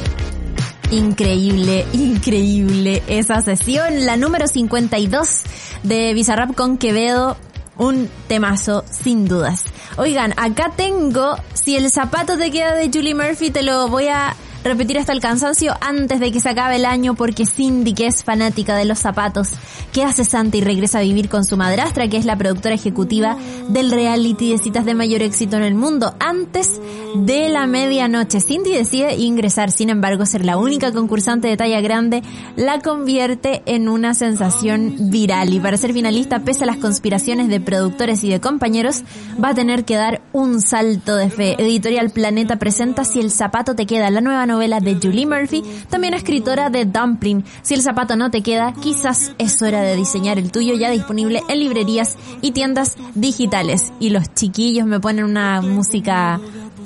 Increíble, 0.90 1.86
increíble 1.92 3.04
esa 3.06 3.40
sesión, 3.42 4.06
la 4.06 4.16
número 4.16 4.48
52 4.48 5.42
de 5.84 6.12
Bizarrap 6.14 6.56
con 6.56 6.78
Quevedo, 6.78 7.36
un 7.76 8.10
temazo 8.26 8.84
sin 8.90 9.28
dudas. 9.28 9.66
Oigan, 9.98 10.34
acá 10.36 10.72
tengo, 10.76 11.36
si 11.54 11.76
el 11.76 11.88
zapato 11.92 12.36
te 12.36 12.50
queda 12.50 12.74
de 12.74 12.90
Julie 12.92 13.14
Murphy, 13.14 13.50
te 13.50 13.62
lo 13.62 13.86
voy 13.86 14.08
a 14.08 14.34
repetir 14.64 14.98
hasta 14.98 15.12
el 15.12 15.20
cansancio 15.20 15.74
antes 15.80 16.20
de 16.20 16.30
que 16.32 16.40
se 16.40 16.48
acabe 16.48 16.76
el 16.76 16.84
año 16.84 17.14
porque 17.14 17.46
Cindy, 17.46 17.94
que 17.94 18.06
es 18.06 18.24
fanática 18.24 18.76
de 18.76 18.84
los 18.84 18.98
zapatos, 18.98 19.50
queda 19.92 20.12
cesante 20.12 20.58
y 20.58 20.60
regresa 20.60 20.98
a 20.98 21.02
vivir 21.02 21.28
con 21.28 21.44
su 21.44 21.56
madrastra, 21.56 22.08
que 22.08 22.16
es 22.16 22.24
la 22.24 22.36
productora 22.36 22.74
ejecutiva 22.74 23.36
del 23.68 23.90
reality 23.90 24.52
de 24.52 24.58
citas 24.58 24.84
de 24.84 24.94
mayor 24.94 25.22
éxito 25.22 25.56
en 25.56 25.62
el 25.62 25.74
mundo, 25.74 26.14
antes 26.18 26.80
de 27.14 27.48
la 27.48 27.66
medianoche. 27.66 28.40
Cindy 28.40 28.72
decide 28.72 29.16
ingresar, 29.16 29.70
sin 29.70 29.90
embargo, 29.90 30.26
ser 30.26 30.44
la 30.44 30.58
única 30.58 30.92
concursante 30.92 31.48
de 31.48 31.56
talla 31.56 31.80
grande 31.80 32.22
la 32.56 32.80
convierte 32.80 33.62
en 33.66 33.88
una 33.88 34.14
sensación 34.14 35.10
viral 35.10 35.54
y 35.54 35.60
para 35.60 35.76
ser 35.76 35.92
finalista, 35.92 36.40
pese 36.40 36.64
a 36.64 36.66
las 36.66 36.76
conspiraciones 36.76 37.48
de 37.48 37.60
productores 37.60 38.22
y 38.24 38.30
de 38.30 38.40
compañeros, 38.40 39.02
va 39.42 39.50
a 39.50 39.54
tener 39.54 39.84
que 39.84 39.96
dar 39.96 40.22
un 40.32 40.60
salto 40.60 41.16
de 41.16 41.30
fe. 41.30 41.56
Editorial 41.58 42.10
Planeta 42.10 42.56
presenta 42.56 43.04
Si 43.04 43.20
el 43.20 43.30
zapato 43.30 43.74
te 43.74 43.86
queda, 43.86 44.10
la 44.10 44.20
nueva 44.20 44.46
novela 44.50 44.80
de 44.80 44.96
Julie 44.96 45.26
Murphy, 45.26 45.62
también 45.88 46.14
escritora 46.14 46.70
de 46.70 46.84
Dumpling. 46.84 47.44
Si 47.62 47.74
el 47.74 47.82
zapato 47.82 48.16
no 48.16 48.30
te 48.30 48.42
queda, 48.42 48.72
quizás 48.72 49.32
es 49.38 49.62
hora 49.62 49.80
de 49.82 49.96
diseñar 49.96 50.38
el 50.38 50.50
tuyo 50.50 50.74
ya 50.74 50.90
disponible 50.90 51.42
en 51.48 51.60
librerías 51.60 52.16
y 52.40 52.52
tiendas 52.52 52.96
digitales. 53.14 53.92
Y 54.00 54.10
los 54.10 54.34
chiquillos 54.34 54.86
me 54.86 55.00
ponen 55.00 55.24
una 55.24 55.60
música 55.62 56.40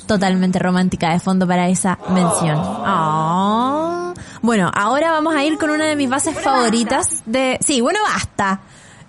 totalmente 0.06 0.58
romántica 0.58 1.12
de 1.12 1.20
fondo 1.20 1.46
para 1.46 1.68
esa 1.68 1.98
mención. 2.08 2.56
Ah. 2.60 4.14
Bueno, 4.42 4.70
ahora 4.74 5.10
vamos 5.10 5.34
a 5.34 5.42
ir 5.44 5.56
con 5.56 5.70
una 5.70 5.86
de 5.86 5.96
mis 5.96 6.10
bases 6.10 6.38
favoritas 6.38 7.22
de... 7.24 7.58
Sí, 7.62 7.80
bueno, 7.80 7.98
basta. 8.06 8.60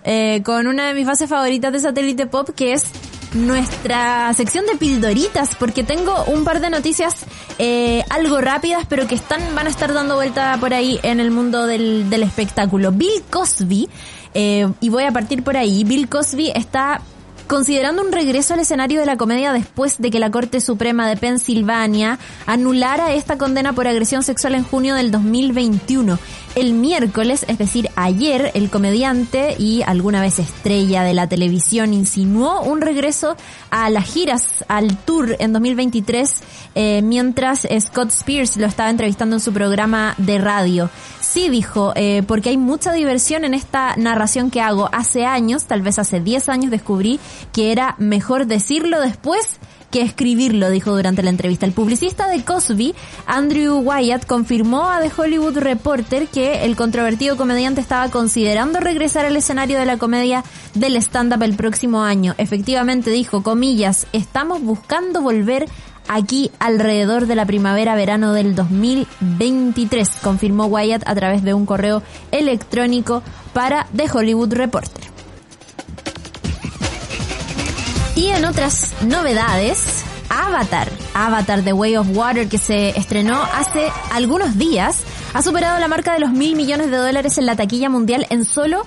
Eh, 0.02 0.40
con 0.44 0.66
una 0.66 0.86
de 0.86 0.94
mis 0.94 1.06
bases 1.06 1.28
favoritas 1.28 1.72
de 1.72 1.80
Satélite 1.80 2.26
Pop, 2.26 2.50
que 2.54 2.72
es 2.72 2.84
nuestra 3.34 4.32
sección 4.34 4.66
de 4.66 4.76
pildoritas, 4.76 5.54
porque 5.56 5.84
tengo 5.84 6.24
un 6.24 6.44
par 6.44 6.60
de 6.60 6.70
noticias 6.70 7.26
eh, 7.58 8.04
algo 8.10 8.40
rápidas, 8.40 8.84
pero 8.88 9.06
que 9.06 9.14
están 9.14 9.40
van 9.54 9.66
a 9.66 9.70
estar 9.70 9.92
dando 9.92 10.14
vuelta 10.14 10.56
por 10.60 10.74
ahí 10.74 11.00
en 11.02 11.20
el 11.20 11.30
mundo 11.30 11.66
del, 11.66 12.08
del 12.10 12.22
espectáculo. 12.22 12.92
Bill 12.92 13.22
Cosby, 13.30 13.88
eh, 14.34 14.68
y 14.80 14.88
voy 14.88 15.04
a 15.04 15.12
partir 15.12 15.42
por 15.42 15.56
ahí, 15.56 15.84
Bill 15.84 16.08
Cosby 16.08 16.52
está 16.54 17.00
considerando 17.46 18.02
un 18.02 18.12
regreso 18.12 18.54
al 18.54 18.60
escenario 18.60 19.00
de 19.00 19.06
la 19.06 19.16
comedia 19.16 19.52
después 19.52 19.98
de 19.98 20.10
que 20.10 20.18
la 20.18 20.30
Corte 20.30 20.60
Suprema 20.60 21.08
de 21.08 21.16
Pensilvania 21.16 22.18
anulara 22.46 23.12
esta 23.12 23.38
condena 23.38 23.72
por 23.72 23.86
agresión 23.86 24.22
sexual 24.22 24.54
en 24.54 24.64
junio 24.64 24.94
del 24.94 25.10
2021. 25.10 26.18
El 26.56 26.72
miércoles, 26.72 27.44
es 27.48 27.58
decir, 27.58 27.90
ayer, 27.96 28.50
el 28.54 28.70
comediante 28.70 29.54
y 29.58 29.82
alguna 29.82 30.22
vez 30.22 30.38
estrella 30.38 31.02
de 31.02 31.12
la 31.12 31.28
televisión 31.28 31.92
insinuó 31.92 32.62
un 32.62 32.80
regreso 32.80 33.36
a 33.68 33.90
las 33.90 34.04
giras, 34.04 34.64
al 34.66 34.96
tour 34.96 35.36
en 35.38 35.52
2023, 35.52 36.34
eh, 36.74 37.02
mientras 37.02 37.68
Scott 37.78 38.08
Spears 38.08 38.56
lo 38.56 38.64
estaba 38.64 38.88
entrevistando 38.88 39.36
en 39.36 39.40
su 39.40 39.52
programa 39.52 40.14
de 40.16 40.38
radio. 40.38 40.88
Sí, 41.20 41.50
dijo, 41.50 41.92
eh, 41.94 42.22
porque 42.26 42.48
hay 42.48 42.56
mucha 42.56 42.94
diversión 42.94 43.44
en 43.44 43.52
esta 43.52 43.94
narración 43.96 44.50
que 44.50 44.62
hago. 44.62 44.88
Hace 44.92 45.26
años, 45.26 45.66
tal 45.66 45.82
vez 45.82 45.98
hace 45.98 46.20
10 46.20 46.48
años, 46.48 46.70
descubrí 46.70 47.20
que 47.52 47.70
era 47.70 47.96
mejor 47.98 48.46
decirlo 48.46 49.02
después 49.02 49.58
que 49.90 50.02
escribirlo, 50.02 50.70
dijo 50.70 50.94
durante 50.94 51.22
la 51.22 51.30
entrevista. 51.30 51.66
El 51.66 51.72
publicista 51.72 52.28
de 52.28 52.44
Cosby, 52.44 52.94
Andrew 53.26 53.78
Wyatt, 53.78 54.26
confirmó 54.26 54.90
a 54.90 55.00
The 55.00 55.10
Hollywood 55.16 55.58
Reporter 55.58 56.26
que 56.28 56.64
el 56.64 56.76
controvertido 56.76 57.36
comediante 57.36 57.80
estaba 57.80 58.10
considerando 58.10 58.80
regresar 58.80 59.24
al 59.24 59.36
escenario 59.36 59.78
de 59.78 59.86
la 59.86 59.96
comedia 59.96 60.44
del 60.74 60.96
stand-up 60.96 61.42
el 61.42 61.56
próximo 61.56 62.02
año. 62.02 62.34
Efectivamente 62.38 63.10
dijo, 63.10 63.42
comillas, 63.42 64.06
estamos 64.12 64.62
buscando 64.62 65.22
volver 65.22 65.66
aquí 66.08 66.50
alrededor 66.58 67.26
de 67.26 67.34
la 67.34 67.46
primavera-verano 67.46 68.32
del 68.32 68.54
2023, 68.54 70.08
confirmó 70.22 70.66
Wyatt 70.66 71.02
a 71.06 71.14
través 71.14 71.42
de 71.42 71.54
un 71.54 71.66
correo 71.66 72.02
electrónico 72.30 73.22
para 73.52 73.86
The 73.96 74.10
Hollywood 74.12 74.52
Reporter. 74.52 75.15
Y 78.16 78.28
en 78.28 78.46
otras 78.46 78.94
novedades, 79.02 80.02
Avatar, 80.30 80.88
Avatar 81.12 81.62
The 81.62 81.74
Way 81.74 81.96
of 81.96 82.08
Water 82.16 82.48
que 82.48 82.56
se 82.56 82.98
estrenó 82.98 83.42
hace 83.42 83.92
algunos 84.10 84.56
días, 84.56 85.02
ha 85.34 85.42
superado 85.42 85.78
la 85.78 85.86
marca 85.86 86.14
de 86.14 86.20
los 86.20 86.30
mil 86.30 86.56
millones 86.56 86.90
de 86.90 86.96
dólares 86.96 87.36
en 87.36 87.44
la 87.44 87.56
taquilla 87.56 87.90
mundial 87.90 88.26
en 88.30 88.46
solo 88.46 88.86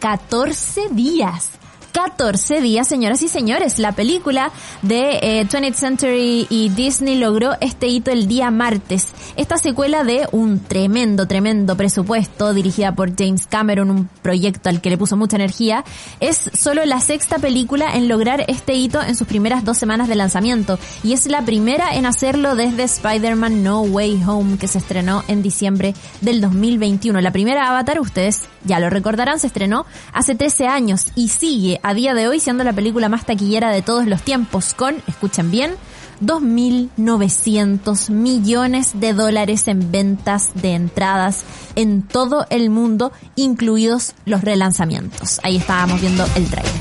14 0.00 0.88
días. 0.90 1.52
14 1.92 2.60
días, 2.60 2.86
señoras 2.86 3.22
y 3.22 3.28
señores. 3.28 3.78
La 3.78 3.92
película 3.92 4.52
de 4.82 5.18
eh, 5.22 5.46
20th 5.46 5.74
Century 5.74 6.46
y 6.50 6.68
Disney 6.70 7.16
logró 7.16 7.52
este 7.60 7.88
hito 7.88 8.10
el 8.10 8.28
día 8.28 8.50
martes. 8.50 9.08
Esta 9.36 9.58
secuela 9.58 10.04
de 10.04 10.28
un 10.32 10.60
tremendo, 10.60 11.26
tremendo 11.26 11.76
presupuesto 11.76 12.54
dirigida 12.54 12.92
por 12.92 13.16
James 13.16 13.46
Cameron, 13.46 13.90
un 13.90 14.08
proyecto 14.22 14.68
al 14.68 14.80
que 14.80 14.90
le 14.90 14.98
puso 14.98 15.16
mucha 15.16 15.36
energía, 15.36 15.84
es 16.20 16.50
solo 16.54 16.84
la 16.84 17.00
sexta 17.00 17.38
película 17.38 17.94
en 17.94 18.08
lograr 18.08 18.44
este 18.48 18.74
hito 18.74 19.02
en 19.02 19.14
sus 19.14 19.26
primeras 19.26 19.64
dos 19.64 19.78
semanas 19.78 20.08
de 20.08 20.14
lanzamiento 20.14 20.78
y 21.02 21.12
es 21.12 21.26
la 21.26 21.42
primera 21.42 21.94
en 21.94 22.06
hacerlo 22.06 22.54
desde 22.54 22.84
Spider-Man 22.84 23.62
No 23.62 23.82
Way 23.82 24.22
Home 24.26 24.58
que 24.58 24.68
se 24.68 24.78
estrenó 24.78 25.24
en 25.28 25.42
diciembre 25.42 25.94
del 26.20 26.40
2021. 26.40 27.20
La 27.20 27.32
primera 27.32 27.68
Avatar, 27.68 28.00
ustedes 28.00 28.42
ya 28.64 28.80
lo 28.80 28.90
recordarán, 28.90 29.38
se 29.38 29.46
estrenó 29.46 29.86
hace 30.12 30.34
13 30.34 30.66
años 30.66 31.06
y 31.14 31.28
sigue 31.28 31.77
a 31.82 31.94
día 31.94 32.14
de 32.14 32.28
hoy 32.28 32.40
siendo 32.40 32.64
la 32.64 32.72
película 32.72 33.08
más 33.08 33.26
taquillera 33.26 33.70
de 33.70 33.82
todos 33.82 34.06
los 34.06 34.22
tiempos 34.22 34.74
con, 34.74 35.02
escuchen 35.06 35.50
bien, 35.50 35.72
2.900 36.20 38.10
millones 38.10 38.92
de 38.94 39.12
dólares 39.12 39.68
en 39.68 39.90
ventas 39.90 40.50
de 40.54 40.74
entradas 40.74 41.44
en 41.76 42.02
todo 42.02 42.46
el 42.50 42.70
mundo, 42.70 43.12
incluidos 43.36 44.14
los 44.24 44.42
relanzamientos. 44.42 45.40
Ahí 45.42 45.56
estábamos 45.56 46.00
viendo 46.00 46.24
el 46.34 46.46
trailer. 46.46 46.72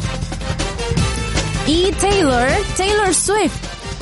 Y 1.68 1.92
Taylor, 2.00 2.48
Taylor 2.78 3.14
Swift, 3.14 3.54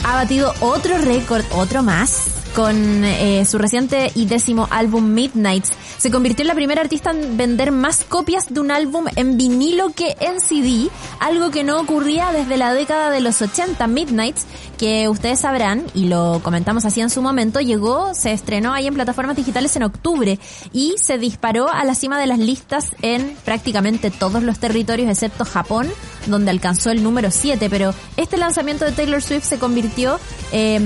ha 0.03 0.15
batido 0.15 0.53
otro 0.61 0.97
récord, 0.99 1.43
otro 1.51 1.81
más, 1.81 2.27
con 2.55 3.03
eh, 3.03 3.43
su 3.45 3.57
reciente 3.57 4.11
y 4.15 4.27
décimo 4.27 4.67
álbum 4.71 5.13
Midnights. 5.13 5.71
Se 6.05 6.11
convirtió 6.11 6.43
en 6.43 6.49
la 6.49 6.53
primera 6.53 6.81
artista 6.81 7.09
en 7.09 7.35
vender 7.35 7.71
más 7.71 8.03
copias 8.03 8.53
de 8.53 8.59
un 8.59 8.69
álbum 8.69 9.05
en 9.15 9.37
vinilo 9.39 9.89
que 9.89 10.15
en 10.19 10.39
CD, 10.39 10.91
algo 11.19 11.49
que 11.49 11.63
no 11.63 11.79
ocurría 11.79 12.31
desde 12.31 12.57
la 12.57 12.75
década 12.75 13.09
de 13.09 13.21
los 13.21 13.41
80. 13.41 13.87
Midnights, 13.87 14.45
que 14.77 15.09
ustedes 15.09 15.39
sabrán, 15.39 15.83
y 15.95 16.05
lo 16.05 16.41
comentamos 16.43 16.85
así 16.85 17.01
en 17.01 17.09
su 17.09 17.23
momento, 17.23 17.59
llegó, 17.59 18.13
se 18.13 18.33
estrenó 18.33 18.71
ahí 18.71 18.85
en 18.85 18.93
plataformas 18.93 19.35
digitales 19.35 19.75
en 19.77 19.81
octubre 19.81 20.37
y 20.71 20.93
se 21.01 21.17
disparó 21.17 21.69
a 21.69 21.83
la 21.85 21.95
cima 21.95 22.19
de 22.19 22.27
las 22.27 22.37
listas 22.37 22.91
en 23.01 23.35
prácticamente 23.43 24.11
todos 24.11 24.43
los 24.43 24.59
territorios 24.59 25.09
excepto 25.09 25.43
Japón, 25.43 25.91
donde 26.27 26.51
alcanzó 26.51 26.91
el 26.91 27.03
número 27.03 27.31
7, 27.31 27.69
pero 27.69 27.93
este 28.17 28.37
lanzamiento 28.37 28.85
de 28.85 28.91
Taylor 28.91 29.21
Swift 29.21 29.43
se 29.43 29.59
convirtió, 29.59 30.19
eh, 30.51 30.79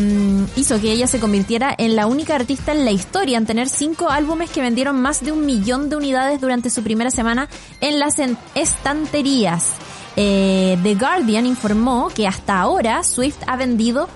hizo 0.56 0.80
que 0.80 0.92
ella 0.92 1.08
se 1.08 1.20
convirtiera 1.20 1.74
en 1.78 1.96
la 1.96 2.08
única 2.08 2.36
artista 2.36 2.72
en 2.72 2.86
la 2.86 2.92
historia 2.92 3.38
en 3.38 3.46
tener 3.46 3.70
cinco 3.70 4.10
álbumes 4.10 4.50
que 4.50 4.62
vendieron 4.62 5.02
más 5.02 5.24
de 5.24 5.32
un 5.32 5.46
millón 5.46 5.90
de 5.90 5.96
unidades 5.96 6.42
durante 6.42 6.70
su 6.70 6.84
primera 6.84 7.12
semana 7.12 7.50
en 7.82 8.00
las 8.00 8.16
estanterías. 8.56 9.74
Eh, 10.16 10.78
The 10.84 10.96
Guardian 10.96 11.46
informó 11.46 12.10
que 12.10 12.28
hasta 12.28 12.60
ahora 12.60 13.04
Swift 13.04 13.38
ha 13.48 13.56
vendido 13.56 14.10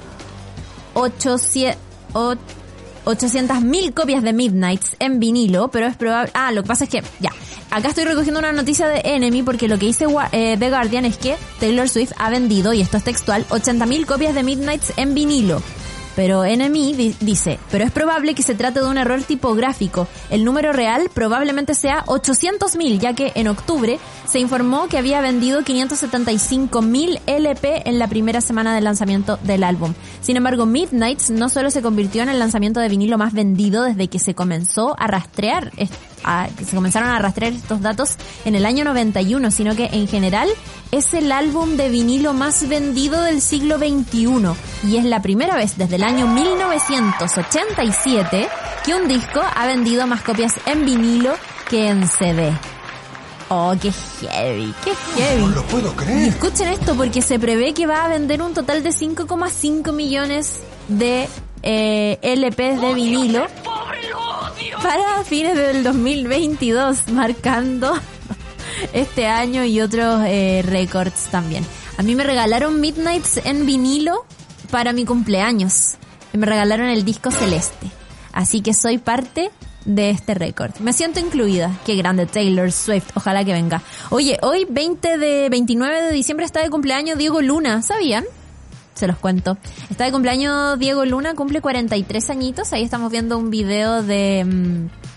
800 0.94 3.62
mil 3.62 3.94
copias 3.94 4.24
de 4.24 4.34
Midnights 4.34 4.96
en 5.00 5.20
vinilo, 5.20 5.70
pero 5.70 5.88
es 5.88 5.96
probable... 5.96 6.32
Ah, 6.34 6.52
lo 6.52 6.64
que 6.64 6.68
pasa 6.68 6.84
es 6.86 6.90
que, 6.90 7.04
ya, 7.20 7.32
acá 7.74 7.90
estoy 7.90 8.06
recogiendo 8.06 8.40
una 8.40 8.52
noticia 8.52 8.88
de 8.88 9.02
Enemy 9.04 9.42
porque 9.42 9.68
lo 9.68 9.80
que 9.80 9.88
dice 9.88 10.06
eh, 10.32 10.56
The 10.58 10.70
Guardian 10.70 11.06
es 11.06 11.18
que 11.18 11.36
Taylor 11.60 11.90
Swift 11.90 12.12
ha 12.18 12.30
vendido, 12.30 12.72
y 12.74 12.82
esto 12.82 12.98
es 12.98 13.04
textual, 13.04 13.46
80 13.50 13.86
mil 13.88 14.06
copias 14.06 14.36
de 14.36 14.44
Midnights 14.44 14.94
en 14.96 15.14
vinilo. 15.16 15.62
Pero 16.16 16.46
Enemy 16.46 16.94
di 16.94 17.16
dice, 17.22 17.60
pero 17.72 17.84
es 17.84 17.92
probable 17.92 18.36
que 18.36 18.44
se 18.44 18.54
trate 18.54 18.80
de 18.80 18.86
un 18.86 19.00
error 19.00 19.24
tipográfico. 19.24 20.08
El 20.30 20.46
número 20.46 20.72
real 20.72 21.10
probablemente 21.12 21.74
sea 21.74 22.06
800.000, 22.06 23.00
ya 23.00 23.14
que 23.14 23.32
en 23.34 23.48
octubre 23.48 23.98
se 24.28 24.38
informó 24.38 24.88
que 24.88 25.00
había 25.00 25.22
vendido 25.22 25.62
575.000 25.62 27.20
LP 27.26 27.90
en 27.90 27.98
la 27.98 28.08
primera 28.08 28.42
semana 28.42 28.76
de 28.76 28.82
lanzamiento 28.82 29.40
del 29.42 29.64
álbum. 29.64 29.96
Sin 30.22 30.38
embargo, 30.38 30.68
Midnights 30.68 31.32
no 31.32 31.50
solo 31.50 31.72
se 31.72 31.82
convirtió 31.82 32.22
en 32.22 32.30
el 32.30 32.38
lanzamiento 32.38 32.80
de 32.80 32.90
vinilo 32.90 33.18
más 33.18 33.34
vendido 33.34 33.82
desde 33.82 34.08
que 34.08 34.20
se 34.20 34.36
comenzó 34.36 34.96
a 35.00 35.08
rastrear 35.08 35.72
a, 36.24 36.48
se 36.64 36.76
comenzaron 36.76 37.10
a 37.10 37.18
rastrear 37.20 37.54
estos 37.54 37.82
datos 37.82 38.16
en 38.46 38.56
el 38.56 38.66
año 38.66 38.84
91, 38.84 39.52
sino 39.52 39.76
que 39.76 39.90
en 39.92 40.08
general 40.08 40.50
es 40.92 41.14
el 41.14 41.32
álbum 41.32 41.78
de 41.78 41.90
vinilo 41.90 42.34
más 42.34 42.68
vendido 42.68 43.22
del 43.24 43.42
siglo 43.42 43.78
XXI 43.78 44.56
y 44.88 44.98
es 44.98 45.06
la 45.06 45.22
primera 45.22 45.56
vez 45.56 45.78
desde 45.78 45.96
el 45.96 46.04
año 46.04 46.28
1987 46.28 48.48
que 48.86 48.96
un 48.96 49.08
disco 49.08 49.42
ha 49.56 49.66
vendido 49.66 50.06
más 50.08 50.22
copias 50.22 50.56
en 50.66 50.86
vinilo 50.86 51.34
que 51.70 51.88
en 51.88 52.06
CD. 52.08 52.52
Oh, 53.50 53.76
qué 53.80 53.92
heavy, 53.92 54.74
qué 54.84 54.94
heavy. 55.16 55.42
No 55.42 55.50
lo 55.50 55.64
puedo 55.64 55.96
creer. 55.96 56.26
Y 56.26 56.30
escuchen 56.30 56.70
esto 56.70 56.96
porque 56.96 57.22
se 57.22 57.40
prevé 57.40 57.74
que 57.74 57.86
va 57.86 58.06
a 58.06 58.08
vender 58.08 58.42
un 58.42 58.54
total 58.54 58.84
de 58.84 58.90
5,5 58.90 59.94
millones 59.94 60.62
de 60.88 61.28
eh, 61.62 62.20
LPs 62.22 62.82
de 62.82 62.94
vinilo 62.94 63.46
para 64.84 65.24
fines 65.24 65.56
del 65.56 65.82
2022, 65.82 67.08
marcando 67.14 67.94
este 68.92 69.28
año 69.28 69.64
y 69.64 69.80
otros 69.80 70.24
eh, 70.26 70.62
récords 70.66 71.28
también. 71.32 71.66
A 71.98 72.04
mí 72.04 72.16
me 72.16 72.26
regalaron 72.26 72.82
Midnights 72.82 73.40
en 73.46 73.66
vinilo 73.66 74.26
para 74.70 74.92
mi 74.92 75.06
cumpleaños. 75.06 75.96
Me 76.34 76.46
regalaron 76.46 76.90
el 76.90 77.06
disco 77.06 77.32
celeste. 77.32 77.88
Así 78.34 78.60
que 78.60 78.74
soy 78.74 78.98
parte 78.98 79.52
de 79.86 80.10
este 80.10 80.34
récord. 80.34 80.76
Me 80.80 80.92
siento 80.92 81.22
incluida. 81.22 81.72
Qué 81.86 81.96
grande 81.96 82.26
Taylor 82.26 82.70
Swift. 82.70 83.12
Ojalá 83.16 83.46
que 83.46 83.54
venga. 83.54 83.82
Oye, 84.10 84.38
hoy 84.42 84.68
20 84.70 85.18
de 85.18 85.48
29 85.50 86.02
de 86.02 86.12
diciembre 86.12 86.46
está 86.46 86.62
de 86.62 86.70
cumpleaños 86.70 87.18
Diego 87.18 87.42
Luna. 87.42 87.82
¿Sabían? 87.82 88.26
Se 88.94 89.08
los 89.08 89.18
cuento. 89.18 89.58
Está 89.90 90.06
de 90.06 90.12
cumpleaños 90.12 90.78
Diego 90.80 91.06
Luna, 91.06 91.34
cumple 91.36 91.62
43 91.62 92.30
añitos. 92.30 92.74
Ahí 92.74 92.84
estamos 92.84 93.12
viendo 93.12 93.38
un 93.38 93.50
video 93.50 94.04
de... 94.04 94.46
mm, 94.46 95.13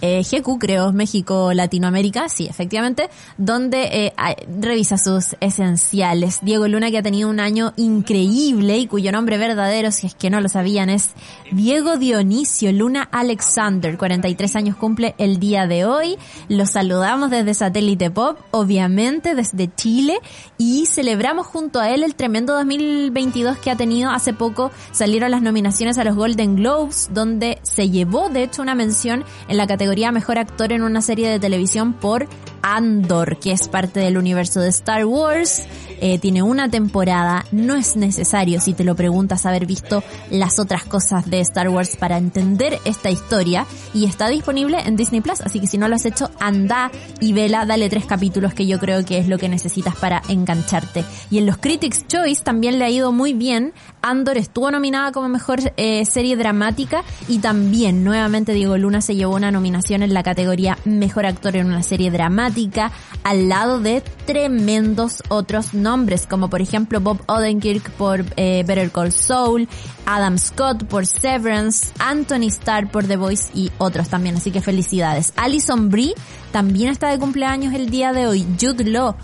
eh, 0.00 0.22
GQ, 0.22 0.58
creo, 0.58 0.92
México, 0.92 1.52
Latinoamérica, 1.52 2.28
sí, 2.28 2.46
efectivamente, 2.46 3.10
donde 3.36 4.06
eh, 4.06 4.12
revisa 4.58 4.96
sus 4.96 5.36
esenciales. 5.40 6.38
Diego 6.42 6.66
Luna, 6.68 6.90
que 6.90 6.98
ha 6.98 7.02
tenido 7.02 7.28
un 7.28 7.40
año 7.40 7.72
increíble 7.76 8.78
y 8.78 8.86
cuyo 8.86 9.12
nombre 9.12 9.36
verdadero, 9.36 9.90
si 9.90 10.06
es 10.06 10.14
que 10.14 10.30
no 10.30 10.40
lo 10.40 10.48
sabían, 10.48 10.88
es 10.88 11.10
Diego 11.52 11.98
Dionisio 11.98 12.72
Luna 12.72 13.08
Alexander. 13.12 13.98
43 13.98 14.56
años 14.56 14.76
cumple 14.76 15.14
el 15.18 15.38
día 15.38 15.66
de 15.66 15.84
hoy. 15.84 16.16
Lo 16.48 16.64
saludamos 16.64 17.30
desde 17.30 17.52
Satélite 17.52 18.10
Pop, 18.10 18.38
obviamente 18.52 19.34
desde 19.34 19.74
Chile, 19.74 20.18
y 20.56 20.86
celebramos 20.86 21.46
junto 21.46 21.78
a 21.78 21.90
él 21.90 22.04
el 22.04 22.14
tremendo 22.14 22.54
2022 22.54 23.58
que 23.58 23.70
ha 23.70 23.76
tenido. 23.76 24.10
Hace 24.10 24.32
poco 24.32 24.70
salieron 24.92 25.30
las 25.30 25.42
nominaciones 25.42 25.98
a 25.98 26.04
los 26.04 26.16
Golden 26.16 26.56
Globes, 26.56 27.10
donde 27.12 27.58
se 27.62 27.90
llevó, 27.90 28.30
de 28.30 28.44
hecho, 28.44 28.62
una 28.62 28.74
mención 28.74 29.24
en 29.48 29.56
la 29.56 29.66
categoría 29.66 29.89
Mejor 30.12 30.38
Actor 30.38 30.72
en 30.72 30.82
una 30.82 31.02
serie 31.02 31.28
de 31.28 31.40
televisión 31.40 31.92
por 31.92 32.28
Andor, 32.62 33.38
que 33.38 33.52
es 33.52 33.68
parte 33.68 34.00
del 34.00 34.18
universo 34.18 34.60
de 34.60 34.68
Star 34.68 35.04
Wars. 35.04 35.66
Eh, 36.02 36.18
tiene 36.18 36.42
una 36.42 36.70
temporada, 36.70 37.44
no 37.52 37.74
es 37.74 37.94
necesario 37.94 38.58
si 38.60 38.72
te 38.72 38.84
lo 38.84 38.96
preguntas 38.96 39.44
haber 39.44 39.66
visto 39.66 40.02
las 40.30 40.58
otras 40.58 40.84
cosas 40.84 41.28
de 41.28 41.40
Star 41.40 41.68
Wars 41.68 41.96
para 41.96 42.16
entender 42.16 42.78
esta 42.86 43.10
historia 43.10 43.66
y 43.92 44.06
está 44.06 44.28
disponible 44.28 44.78
en 44.80 44.96
Disney 44.96 45.20
Plus, 45.20 45.42
así 45.42 45.60
que 45.60 45.66
si 45.66 45.76
no 45.76 45.88
lo 45.88 45.96
has 45.96 46.06
hecho, 46.06 46.30
anda 46.40 46.90
y 47.20 47.34
vela, 47.34 47.66
dale 47.66 47.90
tres 47.90 48.06
capítulos 48.06 48.54
que 48.54 48.66
yo 48.66 48.78
creo 48.78 49.04
que 49.04 49.18
es 49.18 49.28
lo 49.28 49.36
que 49.36 49.50
necesitas 49.50 49.94
para 49.94 50.22
engancharte. 50.28 51.04
Y 51.30 51.36
en 51.36 51.44
los 51.44 51.58
Critics 51.58 52.06
Choice 52.06 52.42
también 52.42 52.78
le 52.78 52.86
ha 52.86 52.90
ido 52.90 53.12
muy 53.12 53.34
bien, 53.34 53.74
Andor 54.00 54.38
estuvo 54.38 54.70
nominada 54.70 55.12
como 55.12 55.28
mejor 55.28 55.60
eh, 55.76 56.06
serie 56.06 56.34
dramática 56.36 57.04
y 57.28 57.40
también 57.40 58.04
nuevamente 58.04 58.54
Diego 58.54 58.78
Luna 58.78 59.02
se 59.02 59.16
llevó 59.16 59.34
una 59.34 59.50
nominación 59.50 59.79
en 59.88 60.14
la 60.14 60.22
categoría 60.22 60.78
Mejor 60.84 61.26
Actor 61.26 61.56
en 61.56 61.66
una 61.66 61.82
serie 61.82 62.10
dramática 62.10 62.92
al 63.24 63.48
lado 63.48 63.80
de 63.80 64.02
tremendos 64.26 65.22
otros 65.28 65.74
nombres, 65.74 66.26
como 66.26 66.50
por 66.50 66.60
ejemplo 66.60 67.00
Bob 67.00 67.20
Odenkirk 67.26 67.90
por 67.92 68.24
eh, 68.36 68.62
Better 68.66 68.90
Call 68.90 69.10
Saul, 69.10 69.68
Adam 70.04 70.38
Scott 70.38 70.84
por 70.84 71.06
Severance, 71.06 71.92
Anthony 71.98 72.48
Starr 72.48 72.90
por 72.90 73.06
The 73.06 73.16
Voice 73.16 73.50
y 73.54 73.70
otros 73.78 74.08
también, 74.08 74.36
así 74.36 74.50
que 74.50 74.60
felicidades. 74.60 75.32
Alison 75.36 75.88
Brie 75.88 76.14
también 76.52 76.90
está 76.90 77.08
de 77.08 77.18
cumpleaños 77.18 77.74
el 77.74 77.90
día 77.90 78.12
de 78.12 78.26
hoy, 78.26 78.46
Jude 78.60 78.84
Law, 78.84 79.16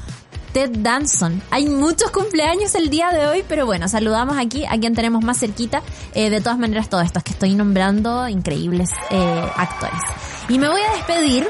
Ted 0.56 0.70
Danson. 0.78 1.42
Hay 1.50 1.66
muchos 1.66 2.10
cumpleaños 2.10 2.74
el 2.76 2.88
día 2.88 3.10
de 3.10 3.26
hoy, 3.26 3.44
pero 3.46 3.66
bueno, 3.66 3.88
saludamos 3.88 4.38
aquí 4.38 4.64
a 4.64 4.80
quien 4.80 4.94
tenemos 4.94 5.22
más 5.22 5.38
cerquita. 5.38 5.82
Eh, 6.14 6.30
de 6.30 6.40
todas 6.40 6.58
maneras, 6.58 6.88
todos 6.88 7.04
estos 7.04 7.22
que 7.22 7.32
estoy 7.32 7.54
nombrando, 7.54 8.26
increíbles 8.26 8.88
eh, 9.10 9.50
actores. 9.54 10.00
Y 10.48 10.58
me 10.58 10.70
voy 10.70 10.80
a 10.80 10.96
despedir 10.96 11.46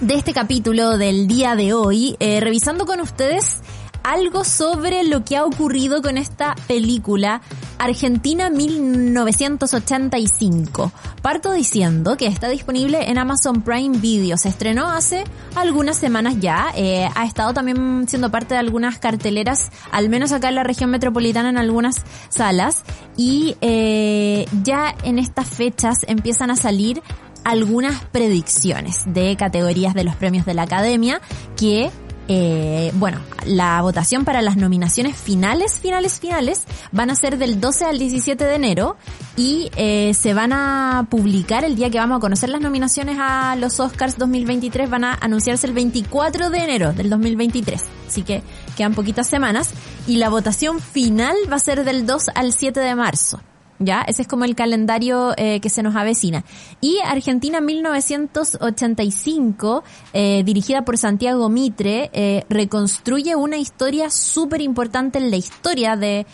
de 0.00 0.14
este 0.14 0.32
capítulo 0.32 0.98
del 0.98 1.28
día 1.28 1.54
de 1.54 1.72
hoy, 1.72 2.16
eh, 2.18 2.40
revisando 2.40 2.84
con 2.84 2.98
ustedes 2.98 3.60
algo 4.02 4.42
sobre 4.42 5.04
lo 5.04 5.24
que 5.24 5.36
ha 5.36 5.44
ocurrido 5.44 6.02
con 6.02 6.18
esta 6.18 6.56
película 6.66 7.42
Argentina 7.80 8.50
1985. 8.50 10.92
Parto 11.22 11.52
diciendo 11.52 12.18
que 12.18 12.26
está 12.26 12.50
disponible 12.50 13.10
en 13.10 13.16
Amazon 13.16 13.62
Prime 13.62 13.96
Video. 13.98 14.36
Se 14.36 14.50
estrenó 14.50 14.88
hace 14.88 15.24
algunas 15.56 15.96
semanas 15.96 16.34
ya. 16.40 16.74
Eh, 16.76 17.08
ha 17.14 17.24
estado 17.24 17.54
también 17.54 18.06
siendo 18.06 18.30
parte 18.30 18.52
de 18.52 18.60
algunas 18.60 18.98
carteleras, 18.98 19.70
al 19.90 20.10
menos 20.10 20.32
acá 20.32 20.50
en 20.50 20.56
la 20.56 20.62
región 20.62 20.90
metropolitana 20.90 21.48
en 21.48 21.56
algunas 21.56 22.04
salas. 22.28 22.84
Y 23.16 23.56
eh, 23.62 24.44
ya 24.62 24.94
en 25.02 25.18
estas 25.18 25.48
fechas 25.48 26.00
empiezan 26.06 26.50
a 26.50 26.56
salir 26.56 27.02
algunas 27.44 28.04
predicciones 28.04 29.04
de 29.06 29.36
categorías 29.36 29.94
de 29.94 30.04
los 30.04 30.16
premios 30.16 30.44
de 30.44 30.52
la 30.52 30.64
academia 30.64 31.22
que 31.56 31.90
eh, 32.32 32.92
bueno, 32.94 33.18
la 33.44 33.82
votación 33.82 34.24
para 34.24 34.40
las 34.40 34.56
nominaciones 34.56 35.16
finales, 35.16 35.80
finales, 35.80 36.20
finales 36.20 36.62
van 36.92 37.10
a 37.10 37.16
ser 37.16 37.38
del 37.38 37.60
12 37.60 37.86
al 37.86 37.98
17 37.98 38.44
de 38.44 38.54
enero 38.54 38.96
y 39.36 39.68
eh, 39.74 40.14
se 40.14 40.32
van 40.32 40.52
a 40.52 41.08
publicar 41.10 41.64
el 41.64 41.74
día 41.74 41.90
que 41.90 41.98
vamos 41.98 42.18
a 42.18 42.20
conocer 42.20 42.48
las 42.48 42.60
nominaciones 42.60 43.16
a 43.18 43.56
los 43.56 43.80
Oscars 43.80 44.16
2023, 44.16 44.88
van 44.88 45.02
a 45.02 45.14
anunciarse 45.14 45.66
el 45.66 45.72
24 45.72 46.50
de 46.50 46.58
enero 46.58 46.92
del 46.92 47.10
2023. 47.10 47.82
Así 48.06 48.22
que 48.22 48.44
quedan 48.76 48.94
poquitas 48.94 49.26
semanas 49.26 49.70
y 50.06 50.18
la 50.18 50.28
votación 50.28 50.78
final 50.78 51.34
va 51.50 51.56
a 51.56 51.58
ser 51.58 51.82
del 51.82 52.06
2 52.06 52.26
al 52.36 52.52
7 52.52 52.78
de 52.78 52.94
marzo. 52.94 53.40
¿Ya? 53.80 54.02
Ese 54.02 54.22
es 54.22 54.28
como 54.28 54.44
el 54.44 54.54
calendario 54.54 55.34
eh, 55.36 55.58
que 55.60 55.68
se 55.68 55.82
nos 55.82 55.96
avecina. 55.96 56.44
Y 56.80 57.00
Argentina 57.04 57.60
1985, 57.60 59.82
eh, 60.12 60.44
dirigida 60.44 60.84
por 60.84 60.96
Santiago 60.98 61.48
Mitre, 61.48 62.10
eh, 62.12 62.44
reconstruye 62.48 63.34
una 63.34 63.56
historia 63.56 64.08
súper 64.10 64.60
importante 64.60 65.18
en 65.18 65.30
la 65.30 65.36
historia 65.36 65.96
de... 65.96 66.26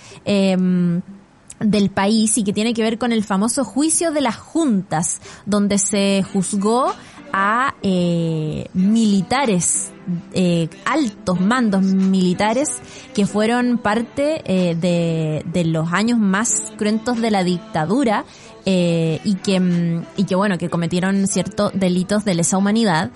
Del 1.60 1.90
país 1.90 2.36
y 2.38 2.44
que 2.44 2.52
tiene 2.52 2.74
que 2.74 2.82
ver 2.82 2.98
con 2.98 3.12
el 3.12 3.24
famoso 3.24 3.64
juicio 3.64 4.12
de 4.12 4.20
las 4.20 4.36
juntas, 4.36 5.20
donde 5.46 5.78
se 5.78 6.24
juzgó 6.32 6.92
a 7.32 7.74
eh, 7.82 8.66
militares, 8.74 9.90
eh, 10.32 10.68
altos 10.84 11.40
mandos 11.40 11.82
militares 11.82 12.78
que 13.14 13.26
fueron 13.26 13.78
parte 13.78 14.42
eh, 14.44 14.74
de, 14.74 15.42
de, 15.44 15.64
los 15.64 15.92
años 15.92 16.18
más 16.18 16.72
cruentos 16.76 17.20
de 17.20 17.30
la 17.30 17.42
dictadura 17.42 18.24
eh, 18.64 19.20
y 19.24 19.34
que 19.34 19.60
mm, 19.60 20.06
y 20.16 20.24
que 20.24 20.34
bueno 20.34 20.58
que 20.58 20.68
cometieron 20.68 21.26
ciertos 21.26 21.72
delitos 21.74 22.24
de 22.24 22.34
lesa 22.34 22.58
humanidad 22.58 23.10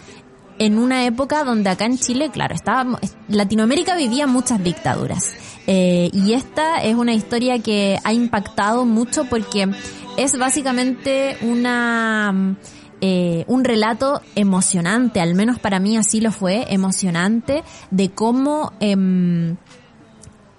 en 0.60 0.78
una 0.78 1.06
época 1.06 1.42
donde 1.42 1.70
acá 1.70 1.86
en 1.86 1.98
Chile, 1.98 2.30
claro, 2.30 2.54
estaba, 2.54 3.00
Latinoamérica 3.28 3.96
vivía 3.96 4.26
muchas 4.26 4.62
dictaduras. 4.62 5.32
Eh, 5.66 6.10
y 6.12 6.34
esta 6.34 6.82
es 6.82 6.94
una 6.94 7.14
historia 7.14 7.58
que 7.60 7.98
ha 8.04 8.12
impactado 8.12 8.84
mucho 8.84 9.24
porque 9.24 9.68
es 10.16 10.38
básicamente 10.38 11.38
una 11.42 12.56
eh, 13.00 13.44
un 13.46 13.64
relato 13.64 14.20
emocionante, 14.34 15.22
al 15.22 15.34
menos 15.34 15.58
para 15.58 15.80
mí 15.80 15.96
así 15.96 16.20
lo 16.20 16.30
fue, 16.30 16.66
emocionante, 16.68 17.62
de 17.90 18.10
cómo 18.10 18.74
eh, 18.80 19.56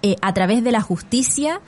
eh, 0.02 0.16
a 0.20 0.34
través 0.34 0.64
de 0.64 0.72
la 0.72 0.80
justicia 0.80 1.60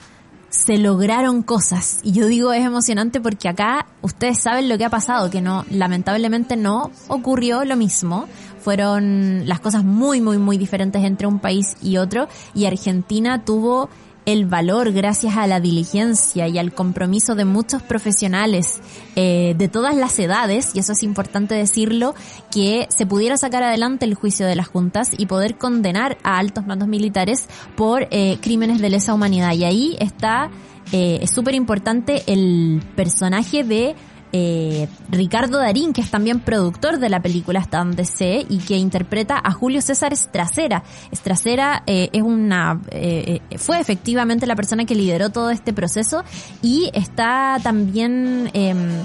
se 0.54 0.78
lograron 0.78 1.42
cosas. 1.42 1.98
Y 2.04 2.12
yo 2.12 2.26
digo 2.26 2.52
es 2.52 2.64
emocionante 2.64 3.20
porque 3.20 3.48
acá 3.48 3.86
ustedes 4.02 4.38
saben 4.38 4.68
lo 4.68 4.78
que 4.78 4.84
ha 4.84 4.90
pasado, 4.90 5.28
que 5.28 5.40
no, 5.40 5.64
lamentablemente 5.68 6.56
no 6.56 6.92
ocurrió 7.08 7.64
lo 7.64 7.76
mismo. 7.76 8.26
Fueron 8.60 9.48
las 9.48 9.60
cosas 9.60 9.84
muy, 9.84 10.20
muy, 10.20 10.38
muy 10.38 10.56
diferentes 10.56 11.02
entre 11.02 11.26
un 11.26 11.40
país 11.40 11.76
y 11.82 11.96
otro. 11.96 12.28
Y 12.54 12.66
Argentina 12.66 13.44
tuvo 13.44 13.90
el 14.26 14.46
valor 14.46 14.92
gracias 14.92 15.36
a 15.36 15.46
la 15.46 15.60
diligencia 15.60 16.48
y 16.48 16.58
al 16.58 16.72
compromiso 16.72 17.34
de 17.34 17.44
muchos 17.44 17.82
profesionales 17.82 18.80
eh, 19.16 19.54
de 19.56 19.68
todas 19.68 19.96
las 19.96 20.18
edades, 20.18 20.72
y 20.74 20.78
eso 20.78 20.92
es 20.92 21.02
importante 21.02 21.54
decirlo, 21.54 22.14
que 22.50 22.86
se 22.90 23.06
pudiera 23.06 23.36
sacar 23.36 23.62
adelante 23.62 24.04
el 24.06 24.14
juicio 24.14 24.46
de 24.46 24.56
las 24.56 24.68
juntas 24.68 25.10
y 25.16 25.26
poder 25.26 25.56
condenar 25.56 26.16
a 26.22 26.38
altos 26.38 26.66
mandos 26.66 26.88
militares 26.88 27.46
por 27.76 28.08
eh, 28.10 28.38
crímenes 28.40 28.80
de 28.80 28.90
lesa 28.90 29.14
humanidad. 29.14 29.52
Y 29.52 29.64
ahí 29.64 29.96
está, 30.00 30.50
eh, 30.92 31.20
es 31.22 31.30
súper 31.30 31.54
importante 31.54 32.22
el 32.26 32.82
personaje 32.96 33.62
de 33.64 33.94
eh, 34.36 34.88
Ricardo 35.10 35.58
Darín, 35.58 35.92
que 35.92 36.00
es 36.00 36.10
también 36.10 36.40
productor 36.40 36.98
de 36.98 37.08
la 37.08 37.22
película 37.22 37.60
Hasta 37.60 37.78
donde 37.78 38.04
sé 38.04 38.44
y 38.48 38.58
que 38.58 38.76
interpreta 38.76 39.40
a 39.40 39.52
Julio 39.52 39.80
César 39.80 40.12
Estracera. 40.12 40.82
Estracera 41.12 41.84
eh, 41.86 42.08
es 42.12 42.22
una, 42.22 42.80
eh, 42.90 43.40
fue 43.58 43.78
efectivamente 43.78 44.48
la 44.48 44.56
persona 44.56 44.86
que 44.86 44.96
lideró 44.96 45.30
todo 45.30 45.50
este 45.50 45.72
proceso 45.72 46.24
y 46.62 46.90
está 46.94 47.60
también 47.62 48.50
em, 48.54 49.04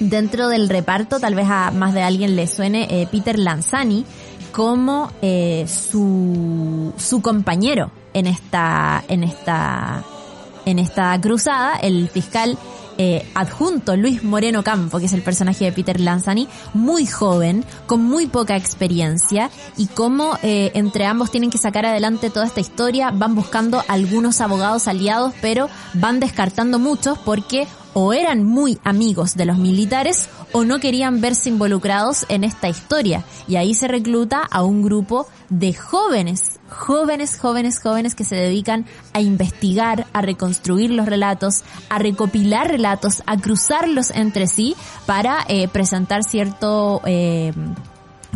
dentro 0.00 0.48
del 0.48 0.68
reparto, 0.68 1.20
tal 1.20 1.36
vez 1.36 1.46
a 1.48 1.70
más 1.70 1.94
de 1.94 2.02
alguien 2.02 2.34
le 2.34 2.48
suene, 2.48 3.08
Peter 3.12 3.38
Lanzani 3.38 4.04
como 4.50 5.12
su, 5.66 6.92
su 6.96 7.22
compañero 7.22 7.92
en 8.12 8.26
esta, 8.26 9.04
en 9.06 9.22
esta, 9.22 10.02
en 10.66 10.80
esta 10.80 11.20
cruzada, 11.20 11.76
el 11.76 12.08
fiscal 12.08 12.58
eh, 12.98 13.28
adjunto 13.34 13.96
Luis 13.96 14.22
Moreno 14.22 14.62
Campo, 14.62 14.98
que 14.98 15.06
es 15.06 15.12
el 15.12 15.22
personaje 15.22 15.64
de 15.64 15.72
Peter 15.72 16.00
Lanzani, 16.00 16.48
muy 16.72 17.06
joven, 17.06 17.64
con 17.86 18.02
muy 18.02 18.26
poca 18.26 18.56
experiencia, 18.56 19.50
y 19.76 19.86
cómo 19.86 20.38
eh, 20.42 20.72
entre 20.74 21.06
ambos 21.06 21.30
tienen 21.30 21.50
que 21.50 21.58
sacar 21.58 21.86
adelante 21.86 22.30
toda 22.30 22.46
esta 22.46 22.60
historia, 22.60 23.10
van 23.10 23.34
buscando 23.34 23.82
algunos 23.88 24.40
abogados 24.40 24.88
aliados, 24.88 25.32
pero 25.40 25.68
van 25.94 26.20
descartando 26.20 26.78
muchos 26.78 27.18
porque 27.18 27.66
o 27.94 28.12
eran 28.12 28.44
muy 28.44 28.78
amigos 28.84 29.36
de 29.36 29.46
los 29.46 29.56
militares 29.56 30.28
o 30.52 30.64
no 30.64 30.80
querían 30.80 31.20
verse 31.20 31.48
involucrados 31.48 32.26
en 32.28 32.44
esta 32.44 32.68
historia. 32.68 33.24
Y 33.48 33.56
ahí 33.56 33.72
se 33.74 33.88
recluta 33.88 34.42
a 34.42 34.62
un 34.62 34.82
grupo 34.82 35.26
de 35.48 35.72
jóvenes, 35.72 36.58
jóvenes, 36.74 37.38
jóvenes, 37.38 37.80
jóvenes 37.80 38.14
que 38.14 38.24
se 38.24 38.36
dedican 38.36 38.84
a 39.12 39.20
investigar, 39.20 40.06
a 40.12 40.20
reconstruir 40.20 40.90
los 40.90 41.06
relatos, 41.06 41.62
a 41.88 41.98
recopilar 41.98 42.68
relatos, 42.68 43.22
a 43.26 43.36
cruzarlos 43.36 44.10
entre 44.10 44.46
sí 44.46 44.74
para 45.06 45.44
eh, 45.48 45.68
presentar 45.68 46.24
cierto... 46.24 47.00
Eh, 47.06 47.52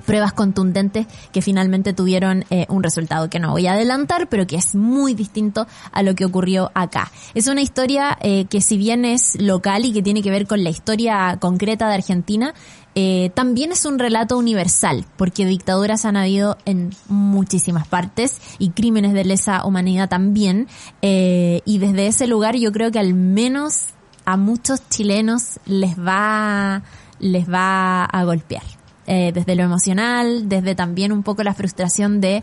pruebas 0.08 0.32
contundentes 0.32 1.06
que 1.32 1.42
finalmente 1.42 1.92
tuvieron 1.92 2.46
eh, 2.48 2.64
un 2.70 2.82
resultado 2.82 3.28
que 3.28 3.38
no 3.38 3.50
voy 3.50 3.66
a 3.66 3.74
adelantar, 3.74 4.30
pero 4.30 4.46
que 4.46 4.56
es 4.56 4.74
muy 4.74 5.12
distinto 5.12 5.66
a 5.92 6.02
lo 6.02 6.14
que 6.14 6.24
ocurrió 6.24 6.70
acá. 6.72 7.12
Es 7.34 7.46
una 7.46 7.60
historia 7.60 8.16
eh, 8.22 8.46
que 8.46 8.62
si 8.62 8.78
bien 8.78 9.04
es 9.04 9.38
local 9.38 9.84
y 9.84 9.92
que 9.92 10.02
tiene 10.02 10.22
que 10.22 10.30
ver 10.30 10.46
con 10.46 10.64
la 10.64 10.70
historia 10.70 11.36
concreta 11.38 11.88
de 11.88 11.94
Argentina, 11.94 12.54
eh, 12.94 13.30
también 13.34 13.70
es 13.70 13.84
un 13.84 13.98
relato 13.98 14.38
universal, 14.38 15.04
porque 15.18 15.44
dictaduras 15.44 16.06
han 16.06 16.16
habido 16.16 16.56
en 16.64 16.94
muchísimas 17.08 17.86
partes 17.86 18.40
y 18.58 18.70
crímenes 18.70 19.12
de 19.12 19.26
lesa 19.26 19.66
humanidad 19.66 20.08
también, 20.08 20.68
y 21.02 21.78
desde 21.78 22.06
ese 22.06 22.26
lugar 22.26 22.56
yo 22.56 22.72
creo 22.72 22.90
que 22.90 22.98
al 22.98 23.12
menos 23.12 23.88
a 24.24 24.38
muchos 24.38 24.88
chilenos 24.88 25.60
les 25.66 25.98
va, 25.98 26.82
les 27.20 27.46
va 27.46 28.06
a 28.06 28.24
golpear 28.24 28.77
eh, 29.10 29.32
desde 29.32 29.54
lo 29.54 29.62
emocional, 29.62 30.50
desde 30.50 30.74
también 30.74 31.12
un 31.12 31.22
poco 31.22 31.42
la 31.42 31.54
frustración 31.54 32.20
de 32.20 32.42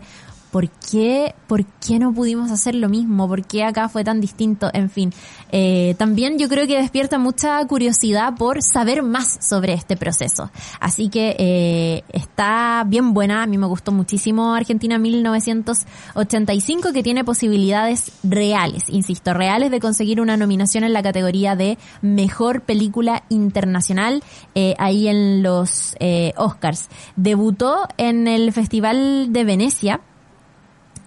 ¿por 0.56 0.70
qué, 0.70 1.34
¿por 1.48 1.66
qué 1.66 1.98
no 1.98 2.14
pudimos 2.14 2.50
hacer 2.50 2.74
lo 2.74 2.88
mismo? 2.88 3.28
¿Por 3.28 3.44
qué 3.44 3.62
acá 3.62 3.90
fue 3.90 4.04
tan 4.04 4.22
distinto? 4.22 4.70
En 4.72 4.88
fin, 4.88 5.12
eh, 5.52 5.94
también 5.98 6.38
yo 6.38 6.48
creo 6.48 6.66
que 6.66 6.80
despierta 6.80 7.18
mucha 7.18 7.62
curiosidad 7.66 8.36
por 8.38 8.62
saber 8.62 9.02
más 9.02 9.36
sobre 9.46 9.74
este 9.74 9.98
proceso. 9.98 10.50
Así 10.80 11.10
que 11.10 11.36
eh, 11.38 12.04
está 12.10 12.84
bien 12.86 13.12
buena, 13.12 13.42
a 13.42 13.46
mí 13.46 13.58
me 13.58 13.66
gustó 13.66 13.92
muchísimo 13.92 14.54
Argentina 14.54 14.96
1985 14.96 16.94
que 16.94 17.02
tiene 17.02 17.22
posibilidades 17.22 18.12
reales, 18.22 18.88
insisto, 18.88 19.34
reales 19.34 19.70
de 19.70 19.78
conseguir 19.78 20.22
una 20.22 20.38
nominación 20.38 20.84
en 20.84 20.94
la 20.94 21.02
categoría 21.02 21.54
de 21.54 21.76
Mejor 22.00 22.62
Película 22.62 23.24
Internacional 23.28 24.24
eh, 24.54 24.74
ahí 24.78 25.06
en 25.06 25.42
los 25.42 25.96
eh, 26.00 26.32
Oscars. 26.38 26.88
Debutó 27.16 27.86
en 27.98 28.26
el 28.26 28.54
Festival 28.54 29.34
de 29.34 29.44
Venecia 29.44 30.00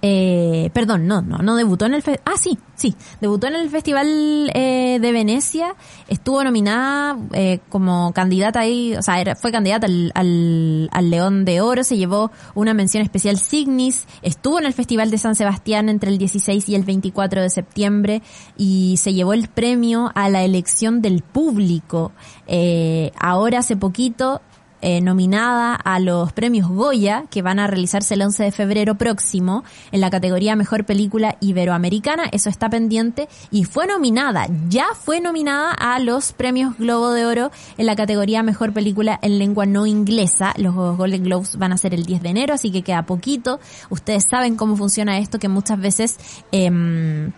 eh, 0.02 0.70
perdón, 0.74 1.08
no, 1.08 1.22
no, 1.22 1.40
no 1.40 1.56
debutó 1.56 1.86
en 1.86 1.94
el 1.94 2.02
fe 2.02 2.20
ah 2.26 2.38
sí, 2.40 2.58
sí, 2.76 2.96
debutó 3.20 3.48
en 3.48 3.56
el 3.56 3.70
Festival 3.70 4.52
eh, 4.54 4.98
de 5.02 5.12
Venecia, 5.12 5.76
estuvo 6.08 6.44
nominada 6.44 7.18
eh, 7.34 7.60
como 7.70 8.14
candidata 8.14 8.62
ahí, 8.62 8.96
o 8.96 9.02
sea, 9.02 9.20
era, 9.20 9.36
fue 9.36 9.52
candidata 9.52 9.88
al, 9.88 10.12
al, 10.16 10.90
al, 10.94 11.10
León 11.10 11.44
de 11.44 11.62
Oro, 11.62 11.84
se 11.84 11.98
llevó 11.98 12.32
una 12.56 12.74
mención 12.74 13.04
especial 13.04 13.38
Signis, 13.38 14.08
estuvo 14.22 14.60
en 14.60 14.66
el 14.66 14.74
Festival 14.74 15.12
de 15.12 15.18
San 15.18 15.36
Sebastián 15.36 15.90
entre 15.90 16.10
el 16.12 16.18
16 16.18 16.70
y 16.70 16.76
el 16.76 16.84
24 16.84 17.42
de 17.42 17.50
septiembre 17.50 18.22
y 18.58 18.98
se 18.98 19.14
llevó 19.14 19.34
el 19.34 19.50
premio 19.50 20.12
a 20.16 20.30
la 20.30 20.44
elección 20.44 21.02
del 21.02 21.24
público. 21.24 22.12
Eh, 22.48 23.12
ahora 23.20 23.60
hace 23.60 23.76
poquito 23.76 24.42
eh, 24.82 25.02
nominada 25.02 25.76
a 25.76 26.00
los 26.00 26.32
premios 26.32 26.70
Goya, 26.70 27.26
que 27.30 27.42
van 27.42 27.60
a 27.60 27.68
realizarse 27.68 28.14
el 28.14 28.22
11 28.22 28.44
de 28.44 28.52
febrero 28.52 28.96
próximo 28.96 29.64
en 29.92 30.02
la 30.02 30.10
categoría 30.10 30.56
Mejor 30.56 30.86
Película 30.86 31.36
Iberoamericana. 31.42 32.24
Eso 32.32 32.50
está 32.50 32.70
pendiente 32.70 33.28
y 33.52 33.66
fue 33.66 33.88
nominada, 33.88 34.48
ya 34.70 34.88
fue 34.94 35.22
nominada 35.22 35.72
a 35.72 36.00
los 36.00 36.32
premios 36.34 36.78
Globo 36.78 37.12
de 37.12 37.26
Oro 37.26 37.52
en 37.78 37.86
la 37.86 37.96
categoría 37.96 38.44
Mejor 38.44 38.74
Película 38.74 39.20
en 39.22 39.38
Lengua 39.40 39.66
No 39.66 39.86
Inglesa. 39.86 40.54
Los 40.58 40.76
Golden 40.76 41.24
Globes 41.24 41.58
van 41.58 41.74
a 41.74 41.78
ser 41.78 41.94
el 41.94 42.06
10 42.06 42.22
de 42.22 42.30
enero, 42.30 42.54
así 42.54 42.72
que 42.72 42.82
queda 42.82 43.04
poquito. 43.04 43.60
Ustedes 43.90 44.26
saben 44.30 44.56
cómo 44.56 44.78
funciona 44.78 45.20
esto, 45.20 45.40
que 45.40 45.50
muchas 45.50 45.80
veces, 45.80 46.18
eh, 46.52 47.30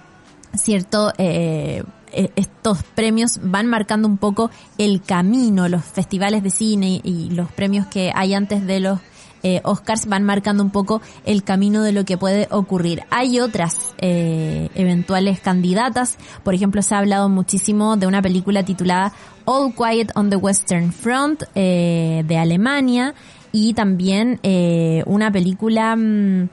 cierto, 0.54 1.12
eh, 1.18 1.84
estos 2.12 2.84
premios 2.84 3.40
van 3.42 3.68
marcando 3.68 4.08
un 4.08 4.18
poco 4.18 4.50
el 4.78 5.02
camino, 5.02 5.68
los 5.70 5.84
festivales 5.84 6.44
de 6.44 6.50
cine 6.50 7.02
y 7.04 7.30
los 7.32 7.52
premios 7.52 7.88
que 7.88 8.12
hay 8.14 8.34
antes 8.34 8.66
de 8.66 8.80
los 8.80 9.00
eh, 9.44 9.62
Oscars 9.64 10.06
van 10.06 10.24
marcando 10.24 10.64
un 10.64 10.70
poco 10.70 11.02
el 11.26 11.44
camino 11.44 11.84
de 11.84 11.92
lo 11.92 12.06
que 12.06 12.18
puede 12.18 12.48
ocurrir. 12.52 13.04
Hay 13.10 13.40
otras 13.40 13.94
eh, 13.98 14.70
eventuales 14.76 15.40
candidatas, 15.40 16.18
por 16.44 16.54
ejemplo 16.54 16.82
se 16.82 16.96
ha 16.96 17.00
hablado 17.00 17.30
muchísimo 17.30 17.98
de 17.98 18.08
una 18.08 18.22
película 18.22 18.64
titulada 18.64 19.14
All 19.46 19.74
Quiet 19.74 20.12
on 20.16 20.30
the 20.30 20.36
Western 20.36 20.92
Front 20.92 21.44
eh, 21.56 22.24
de 22.28 22.38
Alemania. 22.38 23.14
Y 23.54 23.74
también 23.74 24.40
eh, 24.44 25.04
una 25.06 25.30
película... 25.32 25.96
Mmm, 25.98 26.48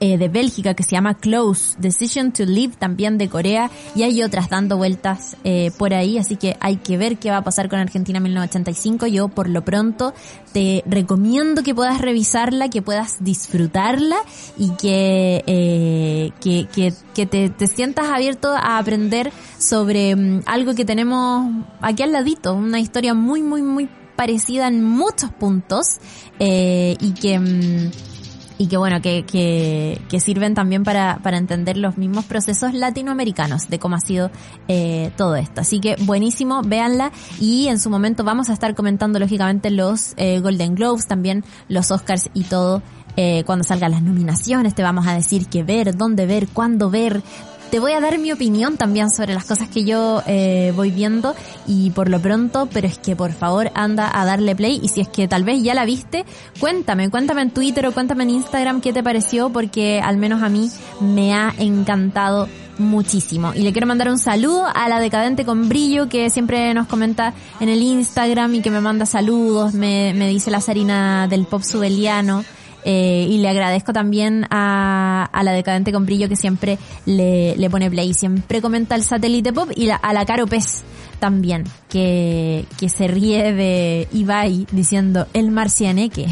eh, 0.00 0.18
de 0.18 0.28
Bélgica 0.28 0.74
que 0.74 0.82
se 0.82 0.90
llama 0.90 1.14
Close, 1.14 1.76
Decision 1.78 2.32
to 2.32 2.44
Live 2.44 2.74
también 2.78 3.16
de 3.16 3.28
Corea 3.28 3.70
y 3.94 4.02
hay 4.02 4.22
otras 4.22 4.50
dando 4.50 4.76
vueltas 4.76 5.36
eh, 5.44 5.70
por 5.78 5.94
ahí, 5.94 6.18
así 6.18 6.36
que 6.36 6.56
hay 6.60 6.76
que 6.76 6.98
ver 6.98 7.18
qué 7.18 7.30
va 7.30 7.38
a 7.38 7.44
pasar 7.44 7.68
con 7.68 7.78
Argentina 7.78 8.20
1985. 8.20 9.06
Yo 9.06 9.28
por 9.28 9.48
lo 9.48 9.64
pronto 9.64 10.12
te 10.52 10.82
recomiendo 10.86 11.62
que 11.62 11.74
puedas 11.74 12.00
revisarla, 12.00 12.68
que 12.68 12.82
puedas 12.82 13.24
disfrutarla 13.24 14.16
y 14.58 14.70
que, 14.70 15.42
eh, 15.46 16.30
que, 16.40 16.66
que, 16.74 16.92
que 17.14 17.26
te, 17.26 17.48
te, 17.48 17.66
sientas 17.66 18.08
abierto 18.08 18.52
a 18.52 18.78
aprender 18.78 19.32
sobre 19.58 20.14
um, 20.14 20.42
algo 20.46 20.74
que 20.74 20.84
tenemos 20.84 21.50
aquí 21.80 22.02
al 22.02 22.12
ladito, 22.12 22.54
una 22.54 22.80
historia 22.80 23.14
muy, 23.14 23.42
muy, 23.42 23.62
muy 23.62 23.88
parecida 24.16 24.68
en 24.68 24.82
muchos 24.84 25.30
puntos 25.30 25.98
eh, 26.38 26.96
y 27.00 27.12
que... 27.12 27.38
Um, 27.38 28.15
y 28.58 28.68
que 28.68 28.76
bueno, 28.76 29.00
que, 29.02 29.24
que, 29.24 30.00
que 30.08 30.20
sirven 30.20 30.54
también 30.54 30.84
para, 30.84 31.18
para 31.22 31.38
entender 31.38 31.76
los 31.76 31.98
mismos 31.98 32.24
procesos 32.24 32.74
latinoamericanos 32.74 33.68
de 33.68 33.78
cómo 33.78 33.96
ha 33.96 34.00
sido 34.00 34.30
eh, 34.68 35.10
todo 35.16 35.36
esto. 35.36 35.60
Así 35.60 35.80
que 35.80 35.96
buenísimo, 36.00 36.62
véanla 36.62 37.12
y 37.40 37.68
en 37.68 37.78
su 37.78 37.90
momento 37.90 38.24
vamos 38.24 38.48
a 38.48 38.52
estar 38.52 38.74
comentando 38.74 39.18
lógicamente 39.18 39.70
los 39.70 40.14
eh, 40.16 40.40
Golden 40.40 40.74
Globes, 40.74 41.06
también 41.06 41.44
los 41.68 41.90
Oscars 41.90 42.30
y 42.34 42.44
todo. 42.44 42.82
Eh, 43.18 43.44
cuando 43.46 43.64
salgan 43.64 43.92
las 43.92 44.02
nominaciones 44.02 44.74
te 44.74 44.82
vamos 44.82 45.06
a 45.06 45.14
decir 45.14 45.46
qué 45.46 45.62
ver, 45.62 45.96
dónde 45.96 46.26
ver, 46.26 46.48
cuándo 46.48 46.90
ver, 46.90 47.22
te 47.70 47.80
voy 47.80 47.92
a 47.92 48.00
dar 48.00 48.18
mi 48.18 48.32
opinión 48.32 48.76
también 48.76 49.10
sobre 49.10 49.34
las 49.34 49.44
cosas 49.44 49.68
que 49.68 49.84
yo 49.84 50.22
eh, 50.26 50.72
voy 50.76 50.90
viendo 50.90 51.34
y 51.66 51.90
por 51.90 52.08
lo 52.08 52.20
pronto, 52.20 52.68
pero 52.72 52.86
es 52.86 52.98
que 52.98 53.16
por 53.16 53.32
favor 53.32 53.70
anda 53.74 54.10
a 54.12 54.24
darle 54.24 54.54
play 54.54 54.80
y 54.82 54.88
si 54.88 55.00
es 55.00 55.08
que 55.08 55.28
tal 55.28 55.44
vez 55.44 55.62
ya 55.62 55.74
la 55.74 55.84
viste, 55.84 56.24
cuéntame, 56.60 57.10
cuéntame 57.10 57.42
en 57.42 57.50
Twitter 57.50 57.86
o 57.86 57.92
cuéntame 57.92 58.24
en 58.24 58.30
Instagram 58.30 58.80
qué 58.80 58.92
te 58.92 59.02
pareció 59.02 59.50
porque 59.50 60.00
al 60.00 60.16
menos 60.16 60.42
a 60.42 60.48
mí 60.48 60.70
me 61.00 61.34
ha 61.34 61.52
encantado 61.58 62.48
muchísimo. 62.78 63.52
Y 63.54 63.62
le 63.62 63.72
quiero 63.72 63.86
mandar 63.86 64.10
un 64.10 64.18
saludo 64.18 64.66
a 64.72 64.88
la 64.88 65.00
decadente 65.00 65.44
con 65.44 65.68
brillo 65.68 66.08
que 66.08 66.30
siempre 66.30 66.72
nos 66.74 66.86
comenta 66.86 67.32
en 67.60 67.68
el 67.68 67.82
Instagram 67.82 68.54
y 68.54 68.62
que 68.62 68.70
me 68.70 68.80
manda 68.80 69.06
saludos, 69.06 69.74
me, 69.74 70.12
me 70.14 70.28
dice 70.28 70.50
la 70.50 70.60
Sarina 70.60 71.26
del 71.28 71.46
pop 71.46 71.62
subeliano. 71.62 72.44
Eh, 72.88 73.26
y 73.28 73.38
le 73.38 73.48
agradezco 73.48 73.92
también 73.92 74.46
a, 74.48 75.28
a, 75.32 75.42
la 75.42 75.50
decadente 75.50 75.90
con 75.90 76.06
brillo 76.06 76.28
que 76.28 76.36
siempre 76.36 76.78
le, 77.04 77.56
le 77.56 77.68
pone 77.68 77.90
play, 77.90 78.14
siempre 78.14 78.62
comenta 78.62 78.94
el 78.94 79.02
satélite 79.02 79.52
pop 79.52 79.68
y 79.74 79.86
la, 79.86 79.96
a 79.96 80.12
la 80.12 80.24
Caro 80.24 80.46
Pez 80.46 80.84
también, 81.18 81.64
que, 81.88 82.64
que 82.78 82.88
se 82.88 83.08
ríe 83.08 83.52
de 83.52 84.06
Ibai 84.12 84.68
diciendo 84.70 85.26
el 85.32 85.50
marcianeque. 85.50 86.28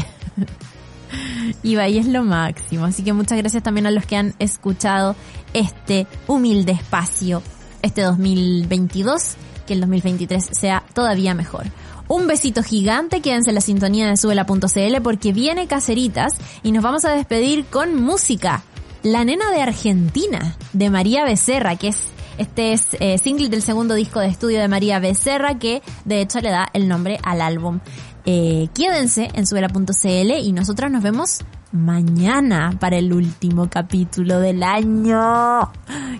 Ibai 1.63 1.97
es 1.97 2.07
lo 2.07 2.23
máximo, 2.23 2.85
así 2.85 3.03
que 3.03 3.11
muchas 3.11 3.37
gracias 3.37 3.61
también 3.61 3.87
a 3.87 3.91
los 3.91 4.05
que 4.05 4.15
han 4.15 4.33
escuchado 4.39 5.17
este 5.53 6.07
humilde 6.25 6.71
espacio 6.71 7.43
este 7.81 8.01
2022, 8.01 9.35
que 9.67 9.73
el 9.73 9.81
2023 9.81 10.51
sea 10.53 10.85
todavía 10.93 11.33
mejor. 11.33 11.65
Un 12.07 12.27
besito 12.27 12.61
gigante, 12.61 13.21
quédense 13.21 13.49
en 13.49 13.55
la 13.55 13.61
sintonía 13.61 14.07
de 14.07 14.17
subela.cl 14.17 15.01
porque 15.01 15.33
viene 15.33 15.67
Caceritas 15.67 16.35
y 16.61 16.71
nos 16.71 16.83
vamos 16.83 17.03
a 17.05 17.11
despedir 17.11 17.65
con 17.65 17.95
música. 17.95 18.63
La 19.01 19.23
nena 19.23 19.51
de 19.51 19.61
Argentina, 19.61 20.55
de 20.73 20.89
María 20.89 21.23
Becerra, 21.25 21.75
que 21.75 21.89
es 21.89 22.11
este 22.37 22.73
es 22.73 22.87
eh, 22.99 23.17
single 23.17 23.49
del 23.49 23.61
segundo 23.61 23.93
disco 23.93 24.19
de 24.19 24.27
estudio 24.27 24.59
de 24.59 24.67
María 24.67 24.99
Becerra, 24.99 25.57
que 25.57 25.81
de 26.03 26.21
hecho 26.21 26.41
le 26.41 26.49
da 26.49 26.67
el 26.73 26.87
nombre 26.87 27.17
al 27.23 27.41
álbum. 27.41 27.79
Eh, 28.25 28.67
quédense 28.73 29.29
en 29.33 29.45
subela.cl 29.47 30.31
y 30.41 30.51
nosotras 30.51 30.91
nos 30.91 31.01
vemos 31.01 31.45
mañana 31.71 32.75
para 32.79 32.97
el 32.97 33.13
último 33.13 33.69
capítulo 33.69 34.39
del 34.39 34.63
año. 34.63 35.71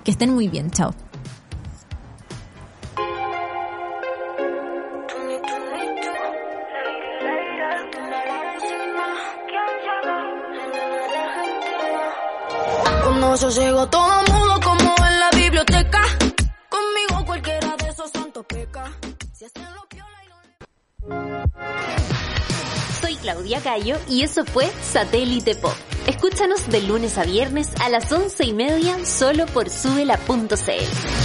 Que 0.03 0.11
estén 0.11 0.33
muy 0.33 0.47
bien, 0.47 0.71
chao. 0.71 0.93
Yo 13.41 13.49
llego 13.49 13.85
todo 13.89 14.23
mudo 14.31 14.59
como 14.63 14.95
en 15.05 15.19
la 15.19 15.29
biblioteca. 15.31 16.01
Conmigo 16.69 17.25
cualquiera 17.25 17.75
de 17.75 17.89
esos 17.89 18.09
santos 18.09 18.45
peca. 18.47 18.89
Si 19.33 19.43
hacen 19.43 19.75
lo 19.75 19.85
piola 19.89 20.23
y 20.23 20.29
lo... 20.29 21.41
Soy 23.01 23.15
Claudia 23.17 23.59
Cayo 23.59 23.97
y 24.07 24.21
eso 24.21 24.45
fue 24.45 24.71
Satélite 24.81 25.55
Pop. 25.55 25.75
Escúchanos 26.07 26.69
de 26.69 26.81
lunes 26.83 27.17
a 27.17 27.23
viernes 27.25 27.71
a 27.81 27.89
las 27.89 28.09
once 28.09 28.45
y 28.45 28.53
media 28.53 29.03
solo 29.05 29.47
por 29.47 29.69
subela.cl. 29.69 31.24